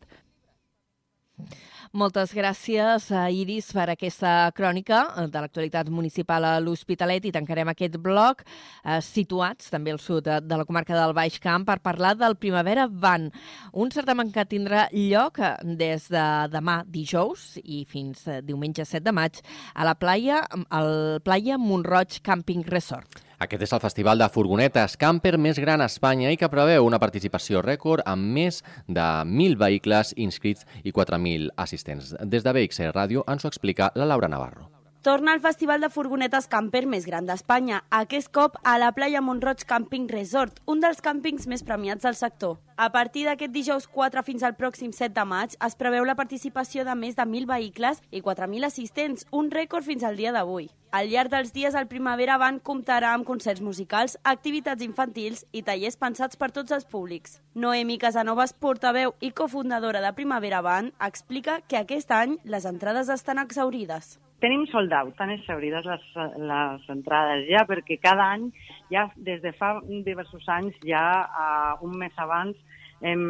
Moltes 1.93 2.33
gràcies, 2.33 3.11
a 3.13 3.27
Iris, 3.29 3.67
per 3.77 3.91
aquesta 3.93 4.51
crònica 4.57 5.03
de 5.29 5.41
l'actualitat 5.43 5.91
municipal 5.93 6.45
a 6.49 6.53
l'Hospitalet 6.59 7.27
i 7.29 7.33
tancarem 7.35 7.69
aquest 7.69 7.99
bloc 8.01 8.41
eh, 8.47 9.03
situats 9.05 9.69
també 9.69 9.93
al 9.93 10.01
sud 10.01 10.25
de, 10.25 10.39
de 10.41 10.57
la 10.57 10.65
comarca 10.65 10.97
del 10.97 11.13
Baix 11.13 11.37
Camp 11.39 11.67
per 11.69 11.83
parlar 11.85 12.15
del 12.17 12.39
Primavera 12.41 12.87
Van, 12.89 13.29
un 13.75 13.93
certamen 13.93 14.33
que 14.33 14.47
tindrà 14.49 14.87
lloc 14.95 15.43
eh, 15.43 15.53
des 15.77 16.09
de 16.09 16.25
demà 16.55 16.79
dijous 16.89 17.59
i 17.61 17.85
fins 17.85 18.25
eh, 18.25 18.41
diumenge 18.41 18.89
7 18.89 19.05
de 19.05 19.13
maig 19.13 19.43
a 19.75 19.85
la 19.85 19.93
playa, 19.93 20.47
al 20.71 21.21
Playa 21.21 21.61
Montroig 21.61 22.23
Camping 22.25 22.65
Resort. 22.73 23.21
Aquest 23.43 23.65
és 23.67 23.73
el 23.75 23.81
festival 23.83 24.21
de 24.21 24.29
furgonetes 24.31 24.93
camper 25.01 25.33
més 25.41 25.59
gran 25.59 25.83
a 25.83 25.89
Espanya 25.91 26.31
i 26.31 26.39
que 26.39 26.51
preveu 26.53 26.87
una 26.87 27.01
participació 27.03 27.63
rècord 27.65 28.05
amb 28.07 28.29
més 28.37 28.61
de 28.87 29.03
1.000 29.03 29.59
vehicles 29.59 30.13
inscrits 30.27 30.69
i 30.85 30.95
4.000 30.95 31.51
assistents. 31.65 32.15
Des 32.23 32.47
de 32.47 32.55
BXR 32.55 32.95
Ràdio 32.95 33.27
ens 33.27 33.43
ho 33.43 33.51
explica 33.51 33.91
la 33.99 34.07
Laura 34.07 34.31
Navarro. 34.31 34.82
Torna 35.03 35.33
al 35.33 35.41
Festival 35.41 35.81
de 35.81 35.89
Furgonetes 35.91 36.45
Camper 36.47 36.85
més 36.87 37.09
gran 37.09 37.27
d'Espanya, 37.27 37.81
aquest 37.91 38.29
cop 38.31 38.55
a 38.63 38.77
la 38.79 38.93
Playa 38.95 39.19
Montroig 39.19 39.65
Camping 39.67 40.05
Resort, 40.07 40.61
un 40.71 40.79
dels 40.79 41.03
càmpings 41.03 41.49
més 41.51 41.67
premiats 41.67 42.07
del 42.07 42.15
sector. 42.15 42.61
A 42.79 42.87
partir 42.95 43.25
d'aquest 43.27 43.51
dijous 43.51 43.89
4 43.91 44.23
fins 44.23 44.47
al 44.47 44.55
pròxim 44.55 44.95
7 44.95 45.11
de 45.17 45.27
maig 45.27 45.59
es 45.67 45.75
preveu 45.75 46.07
la 46.07 46.15
participació 46.15 46.87
de 46.87 46.95
més 46.95 47.19
de 47.19 47.27
1.000 47.27 47.51
vehicles 47.51 47.99
i 48.13 48.23
4.000 48.23 48.71
assistents, 48.71 49.27
un 49.33 49.51
rècord 49.51 49.83
fins 49.83 50.07
al 50.07 50.15
dia 50.15 50.31
d'avui. 50.31 50.71
Al 50.95 51.11
llarg 51.11 51.35
dels 51.35 51.51
dies, 51.51 51.75
el 51.75 51.91
Primavera 51.91 52.39
Van 52.39 52.63
comptarà 52.63 53.11
amb 53.17 53.27
concerts 53.27 53.61
musicals, 53.61 54.15
activitats 54.23 54.87
infantils 54.87 55.47
i 55.51 55.67
tallers 55.67 55.99
pensats 55.99 56.39
per 56.39 56.53
tots 56.55 56.71
els 56.71 56.87
públics. 56.87 57.41
Noemi 57.55 57.99
Casanovas, 57.99 58.55
portaveu 58.55 59.17
i 59.19 59.35
cofundadora 59.35 59.99
de 60.05 60.15
Primavera 60.15 60.63
Van, 60.63 60.95
explica 61.03 61.59
que 61.67 61.83
aquest 61.83 62.15
any 62.15 62.39
les 62.45 62.71
entrades 62.71 63.11
estan 63.11 63.43
exaurides 63.43 64.21
tenim 64.43 64.67
sold 64.71 64.93
out, 64.99 65.15
tan 65.19 65.31
exaurides 65.31 65.87
les, 65.87 66.09
les 66.51 66.91
entrades 66.93 67.47
ja, 67.49 67.63
perquè 67.69 68.01
cada 68.03 68.27
any, 68.35 68.51
ja 68.93 69.07
des 69.17 69.41
de 69.45 69.55
fa 69.55 69.77
diversos 70.05 70.49
anys, 70.51 70.77
ja 70.87 71.05
uh, 71.29 71.87
un 71.87 71.95
mes 72.01 72.19
abans, 72.19 72.59
hem, 73.03 73.23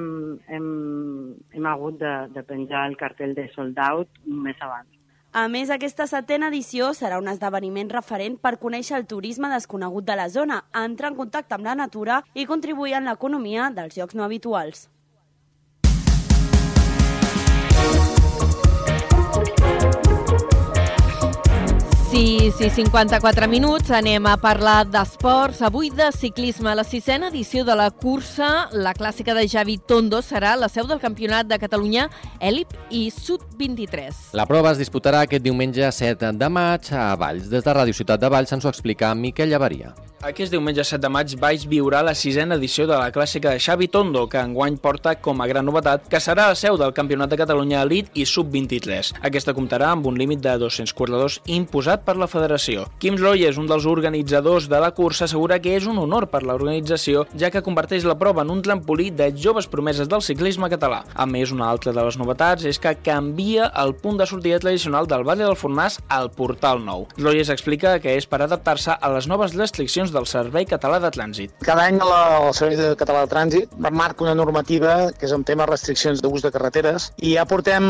hem, 0.48 0.66
hem 1.52 1.68
hagut 1.68 2.00
de, 2.00 2.14
de 2.32 2.42
penjar 2.48 2.88
el 2.88 2.98
cartell 3.00 3.36
de 3.36 3.48
sold 3.54 3.78
out 3.80 4.08
un 4.26 4.42
mes 4.48 4.58
abans. 4.60 4.88
A 5.32 5.46
més, 5.48 5.70
aquesta 5.72 6.04
setena 6.04 6.50
edició 6.52 6.90
serà 6.92 7.16
un 7.16 7.28
esdeveniment 7.32 7.88
referent 7.94 8.34
per 8.36 8.58
conèixer 8.60 8.98
el 8.98 9.06
turisme 9.08 9.48
desconegut 9.48 10.04
de 10.04 10.16
la 10.18 10.28
zona, 10.28 10.58
entrar 10.76 11.08
en 11.08 11.16
contacte 11.16 11.56
amb 11.56 11.64
la 11.64 11.76
natura 11.78 12.20
i 12.36 12.44
contribuir 12.44 12.98
en 12.98 13.08
l'economia 13.08 13.70
dels 13.72 13.96
llocs 13.96 14.18
no 14.18 14.26
habituals. 14.26 14.90
Sí, 22.12 22.52
sí, 22.58 22.68
54 22.68 23.48
minuts. 23.48 23.88
Anem 23.90 24.26
a 24.28 24.34
parlar 24.36 24.82
d'esports. 24.84 25.62
Avui 25.64 25.88
de 25.88 26.10
ciclisme. 26.12 26.74
La 26.76 26.84
sisena 26.84 27.30
edició 27.32 27.64
de 27.64 27.72
la 27.72 27.88
cursa, 27.88 28.68
la 28.76 28.92
clàssica 28.92 29.32
de 29.32 29.46
Javi 29.48 29.78
Tondo, 29.78 30.20
serà 30.20 30.52
la 30.60 30.68
seu 30.68 30.84
del 30.84 31.00
Campionat 31.00 31.48
de 31.48 31.56
Catalunya 31.56 32.10
Elip 32.36 32.76
i 32.90 33.06
Sud-23. 33.08 34.36
La 34.36 34.44
prova 34.44 34.76
es 34.76 34.84
disputarà 34.84 35.24
aquest 35.24 35.48
diumenge 35.48 35.88
7 35.88 36.36
de 36.36 36.52
maig 36.52 36.92
a 36.92 37.14
Valls. 37.16 37.48
Des 37.48 37.64
de 37.64 37.80
Ràdio 37.80 37.96
Ciutat 37.96 38.20
de 38.20 38.28
Valls 38.28 38.52
ens 38.52 38.68
ho 38.68 38.76
explica 38.76 39.14
Miquel 39.16 39.48
Llavaria. 39.48 39.94
Aquest 40.22 40.52
diumenge 40.54 40.84
7 40.86 41.02
de 41.02 41.08
maig 41.10 41.32
Valls 41.34 41.64
viurà 41.66 41.98
la 42.06 42.12
sisena 42.14 42.54
edició 42.54 42.84
de 42.86 42.94
la 42.94 43.08
clàssica 43.10 43.50
de 43.50 43.58
Xavi 43.58 43.88
Tondo, 43.90 44.28
que 44.30 44.38
enguany 44.38 44.76
porta 44.78 45.16
com 45.18 45.40
a 45.42 45.48
gran 45.50 45.66
novetat 45.66 46.04
que 46.06 46.20
serà 46.22 46.44
la 46.46 46.54
seu 46.54 46.76
del 46.78 46.92
Campionat 46.94 47.32
de 47.32 47.40
Catalunya 47.40 47.80
Elite 47.82 48.14
i 48.14 48.22
Sub-23. 48.22 49.16
Aquesta 49.26 49.50
comptarà 49.56 49.88
amb 49.90 50.06
un 50.06 50.20
límit 50.20 50.38
de 50.44 50.54
200 50.62 50.94
corredors 50.94 51.40
imposat 51.50 52.01
per 52.04 52.16
la 52.20 52.28
federació. 52.30 52.86
Quim 53.02 53.16
Loyes, 53.20 53.58
un 53.60 53.68
dels 53.70 53.86
organitzadors 53.88 54.68
de 54.70 54.80
la 54.82 54.92
cursa, 54.96 55.26
assegura 55.26 55.60
que 55.62 55.76
és 55.78 55.86
un 55.88 55.98
honor 56.02 56.28
per 56.32 56.42
l'organització, 56.46 57.26
ja 57.38 57.50
que 57.52 57.62
converteix 57.64 58.06
la 58.08 58.18
prova 58.18 58.42
en 58.42 58.52
un 58.54 58.62
trampolí 58.64 59.10
de 59.10 59.30
joves 59.36 59.68
promeses 59.70 60.10
del 60.10 60.24
ciclisme 60.24 60.70
català. 60.72 61.02
A 61.14 61.26
més, 61.26 61.52
una 61.54 61.68
altra 61.70 61.94
de 61.94 62.04
les 62.04 62.18
novetats 62.20 62.66
és 62.68 62.80
que 62.82 62.94
canvia 63.04 63.70
el 63.82 63.94
punt 63.98 64.18
de 64.20 64.26
sortida 64.26 64.60
tradicional 64.62 65.08
del 65.10 65.24
Valle 65.26 65.46
del 65.46 65.58
Fornàs 65.58 66.00
al 66.08 66.30
Portal 66.34 66.82
Nou. 66.84 67.06
Loyes 67.16 67.52
explica 67.52 67.98
que 68.02 68.16
és 68.18 68.26
per 68.26 68.42
adaptar-se 68.42 68.96
a 68.98 69.12
les 69.14 69.28
noves 69.30 69.56
restriccions 69.58 70.12
del 70.14 70.26
Servei 70.30 70.66
Català 70.68 71.00
de 71.02 71.12
Trànsit. 71.14 71.54
Cada 71.66 71.86
any 71.88 72.00
el 72.02 72.52
Servei 72.56 72.96
Català 72.98 73.24
de 73.24 73.32
Trànsit 73.32 73.76
marca 73.92 74.24
una 74.24 74.34
normativa 74.38 74.96
que 75.18 75.28
és 75.28 75.34
en 75.36 75.44
tema 75.46 75.66
restriccions 75.68 76.22
d'ús 76.22 76.44
de 76.44 76.52
carreteres 76.54 77.10
i 77.20 77.34
ja 77.36 77.46
portem, 77.48 77.84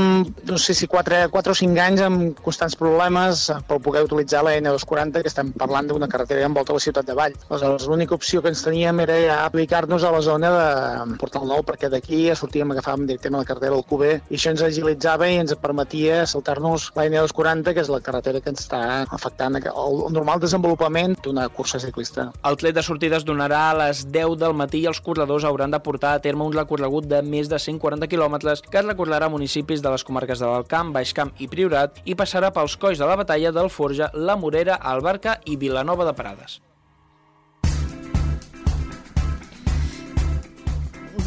no 0.48 0.59
sé 0.59 0.75
si 0.77 0.88
4, 0.90 1.25
4 1.33 1.55
o 1.55 1.59
5 1.62 1.83
anys 1.87 2.05
amb 2.07 2.42
constants 2.44 2.77
problemes 2.79 3.46
per 3.68 3.81
poder 3.83 4.01
utilitzar 4.06 4.42
la 4.44 4.54
N240 4.58 5.22
que 5.22 5.30
estem 5.30 5.52
parlant 5.58 5.88
d'una 5.88 6.08
carretera 6.08 6.46
en 6.46 6.54
volta 6.54 6.72
a 6.72 6.78
la 6.78 6.84
ciutat 6.84 7.06
de 7.08 7.16
Vall. 7.18 7.36
Aleshores, 7.48 7.86
l'única 7.90 8.14
opció 8.14 8.42
que 8.42 8.52
ens 8.52 8.62
teníem 8.64 9.00
era 9.04 9.18
ja 9.22 9.38
aplicar-nos 9.46 10.04
a 10.04 10.12
la 10.14 10.22
zona 10.24 10.52
de 10.56 11.16
Portal 11.20 11.46
Nou 11.48 11.64
perquè 11.66 11.90
d'aquí 11.92 12.26
ja 12.28 12.36
sortíem, 12.38 12.72
agafàvem 12.74 13.06
directament 13.08 13.42
la 13.42 13.48
carretera 13.48 13.76
del 13.76 13.86
QB 13.88 14.32
i 14.32 14.38
això 14.38 14.52
ens 14.52 14.64
agilitzava 14.66 15.28
i 15.28 15.38
ens 15.42 15.54
permetia 15.62 16.22
saltar-nos 16.26 16.90
la 16.96 17.06
N240 17.08 17.74
que 17.74 17.84
és 17.84 17.90
la 17.92 18.00
carretera 18.04 18.40
que 18.40 18.52
ens 18.52 18.64
està 18.64 18.82
afectant 19.10 19.58
el, 19.60 19.98
normal 20.14 20.40
desenvolupament 20.42 21.16
d'una 21.24 21.48
cursa 21.52 21.80
ciclista. 21.82 22.30
El 22.48 22.58
tret 22.60 22.76
de 22.76 22.84
sortida 22.86 23.18
es 23.18 23.26
donarà 23.28 23.62
a 23.70 23.76
les 23.82 24.04
10 24.10 24.38
del 24.40 24.56
matí 24.58 24.82
i 24.82 24.88
els 24.90 25.00
corredors 25.04 25.44
hauran 25.48 25.74
de 25.74 25.80
portar 25.82 26.14
a 26.16 26.22
terme 26.24 26.46
un 26.46 26.54
recorregut 26.56 27.08
de 27.10 27.22
més 27.22 27.50
de 27.50 27.58
140 27.58 28.08
quilòmetres 28.10 28.64
que 28.68 28.80
es 28.80 28.86
recorrerà 28.86 29.28
a 29.28 29.34
municipis 29.34 29.82
de 29.82 29.92
les 29.92 30.04
comarques 30.04 30.40
de 30.42 30.48
l'Alcamp, 30.48 30.92
Baixcamp 30.94 31.32
i 31.38 31.48
Priorat 31.50 32.00
i 32.04 32.16
passarà 32.18 32.52
pels 32.54 32.76
colls 32.80 33.00
de 33.02 33.08
la 33.08 33.18
batalla 33.20 33.52
del 33.54 33.70
Forja, 33.92 34.11
la 34.14 34.37
Morera, 34.37 34.74
Albarca 34.76 35.40
i 35.44 35.57
Vilanova 35.57 36.07
de 36.09 36.14
Prades. 36.16 36.61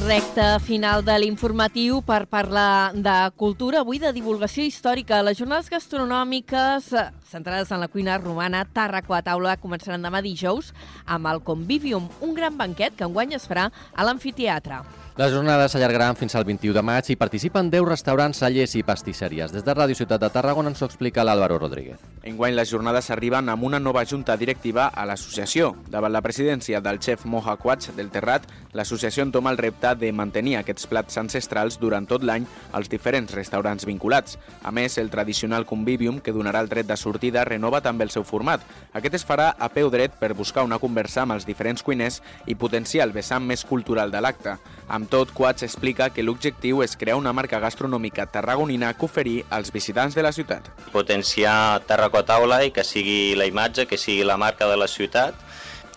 Recte 0.05 0.43
final 0.61 1.01
de 1.05 1.15
l'informatiu 1.17 2.01
per 2.05 2.25
parlar 2.29 2.93
de 2.93 3.15
cultura, 3.37 3.81
avui 3.81 4.01
de 4.01 4.11
divulgació 4.13 4.65
històrica. 4.65 5.21
Les 5.25 5.37
jornades 5.37 5.69
gastronòmiques 5.69 6.91
centrades 7.29 7.71
en 7.71 7.81
la 7.81 7.89
cuina 7.89 8.17
romana, 8.21 8.65
Tàrraco 8.65 9.17
a 9.17 9.23
taula, 9.25 9.57
començaran 9.61 10.05
demà 10.05 10.21
dijous 10.25 10.73
amb 11.05 11.29
el 11.29 11.41
Convivium, 11.45 12.09
un 12.21 12.37
gran 12.37 12.57
banquet 12.57 12.97
que 12.97 13.05
enguany 13.05 13.37
es 13.37 13.49
farà 13.49 13.71
a 13.93 14.05
l'amfiteatre. 14.05 14.81
Les 15.17 15.31
jornades 15.31 15.71
s'allargaran 15.71 16.17
fins 16.19 16.33
al 16.35 16.43
21 16.43 16.73
de 16.75 16.81
maig 16.83 17.07
i 17.13 17.15
participen 17.15 17.69
10 17.71 17.85
restaurants, 17.87 18.41
cellers 18.41 18.73
i 18.75 18.81
pastisseries. 18.83 19.53
Des 19.55 19.63
de 19.63 19.71
Ràdio 19.71 19.95
Ciutat 19.95 20.19
de 20.19 20.27
Tarragona 20.27 20.73
ens 20.73 20.81
ho 20.83 20.89
explica 20.89 21.23
l'Àlvaro 21.23 21.55
Rodríguez. 21.61 22.01
Enguany 22.27 22.51
les 22.57 22.67
jornades 22.67 23.07
arriben 23.13 23.47
amb 23.47 23.63
una 23.63 23.79
nova 23.79 24.03
junta 24.03 24.35
directiva 24.35 24.89
a 24.89 25.05
l'associació. 25.07 25.69
Davant 25.87 26.11
la 26.11 26.21
presidència 26.25 26.81
del 26.83 26.99
xef 26.99 27.23
Moja 27.31 27.55
Quats 27.55 27.93
del 27.95 28.09
Terrat, 28.11 28.49
l'associació 28.75 29.23
entoma 29.23 29.53
el 29.55 29.61
repte 29.61 29.93
de 30.01 30.09
mantenir 30.11 30.57
aquests 30.59 30.89
plats 30.91 31.15
ancestrals 31.21 31.79
durant 31.79 32.09
tot 32.11 32.27
l'any 32.27 32.43
als 32.73 32.91
diferents 32.91 33.31
restaurants 33.39 33.87
vinculats. 33.87 34.35
A 34.67 34.75
més, 34.75 34.97
el 34.99 35.13
tradicional 35.15 35.63
convivium 35.63 36.19
que 36.19 36.35
donarà 36.35 36.59
el 36.59 36.67
dret 36.67 36.91
de 36.91 36.99
sortida 36.99 37.45
renova 37.47 37.79
també 37.79 38.03
el 38.03 38.11
seu 38.11 38.27
format. 38.27 38.67
Aquest 38.91 39.15
es 39.21 39.27
farà 39.31 39.53
a 39.55 39.71
peu 39.71 39.87
dret 39.95 40.19
per 40.19 40.33
buscar 40.35 40.67
una 40.67 40.81
conversa 40.83 41.23
amb 41.23 41.39
els 41.39 41.47
diferents 41.47 41.87
cuiners 41.87 42.19
i 42.51 42.59
potenciar 42.59 43.07
el 43.07 43.15
vessant 43.15 43.47
més 43.47 43.63
cultural 43.63 44.11
de 44.11 44.19
l'acte. 44.19 44.59
Amb 44.89 45.04
tot, 45.11 45.31
Quats 45.35 45.65
explica 45.65 46.09
que 46.13 46.23
l'objectiu 46.23 46.81
és 46.85 46.95
crear 46.99 47.17
una 47.19 47.33
marca 47.33 47.59
gastronòmica 47.63 48.25
tarragonina 48.31 48.93
que 48.93 49.05
oferir 49.05 49.37
als 49.49 49.71
visitants 49.73 50.15
de 50.15 50.23
la 50.25 50.31
ciutat. 50.35 50.67
Potenciar 50.93 51.81
Tarraco 51.87 52.21
a 52.21 52.25
taula 52.25 52.63
i 52.65 52.71
que 52.71 52.83
sigui 52.83 53.35
la 53.39 53.47
imatge, 53.49 53.87
que 53.89 53.97
sigui 53.97 54.23
la 54.23 54.37
marca 54.37 54.69
de 54.69 54.77
la 54.77 54.87
ciutat. 54.87 55.37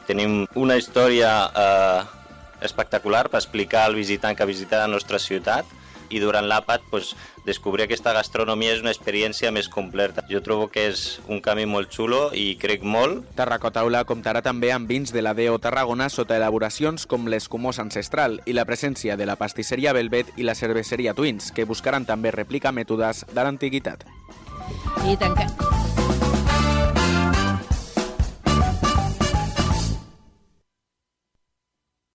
Tenim 0.08 0.44
una 0.56 0.76
història 0.80 1.32
eh, 1.48 2.02
espectacular 2.68 3.28
per 3.28 3.42
explicar 3.42 3.86
al 3.86 3.98
visitant 3.98 4.36
que 4.36 4.48
visita 4.48 4.84
la 4.84 4.92
nostra 4.92 5.20
ciutat 5.22 5.77
i 6.10 6.20
durant 6.22 6.46
l'àpat 6.48 6.84
pues, 6.90 7.14
descobrir 7.46 7.86
aquesta 7.86 8.12
gastronomia 8.16 8.74
és 8.74 8.82
una 8.84 8.92
experiència 8.94 9.52
més 9.54 9.68
completa. 9.72 10.24
Jo 10.30 10.42
trobo 10.44 10.68
que 10.72 10.88
és 10.90 11.20
un 11.28 11.42
camí 11.44 11.66
molt 11.66 11.92
xulo 11.94 12.28
i 12.36 12.54
crec 12.60 12.84
molt. 12.84 13.24
Tarracotaula 13.38 14.04
comptarà 14.08 14.42
també 14.44 14.72
amb 14.74 14.88
vins 14.88 15.12
de 15.14 15.24
la 15.24 15.34
DO 15.36 15.58
Tarragona 15.62 16.08
sota 16.12 16.36
elaboracions 16.36 17.06
com 17.06 17.28
l'escumós 17.28 17.80
ancestral 17.82 18.40
i 18.46 18.56
la 18.56 18.66
presència 18.68 19.16
de 19.16 19.26
la 19.28 19.38
pastisseria 19.40 19.94
Velvet 19.96 20.34
i 20.36 20.46
la 20.46 20.56
cerveseria 20.58 21.14
Twins, 21.14 21.52
que 21.52 21.68
buscaran 21.68 22.06
també 22.08 22.34
replicar 22.34 22.74
mètodes 22.76 23.24
de 23.32 23.42
l'antiguitat. 23.44 24.06
I 25.08 25.16
tanca... 25.16 25.48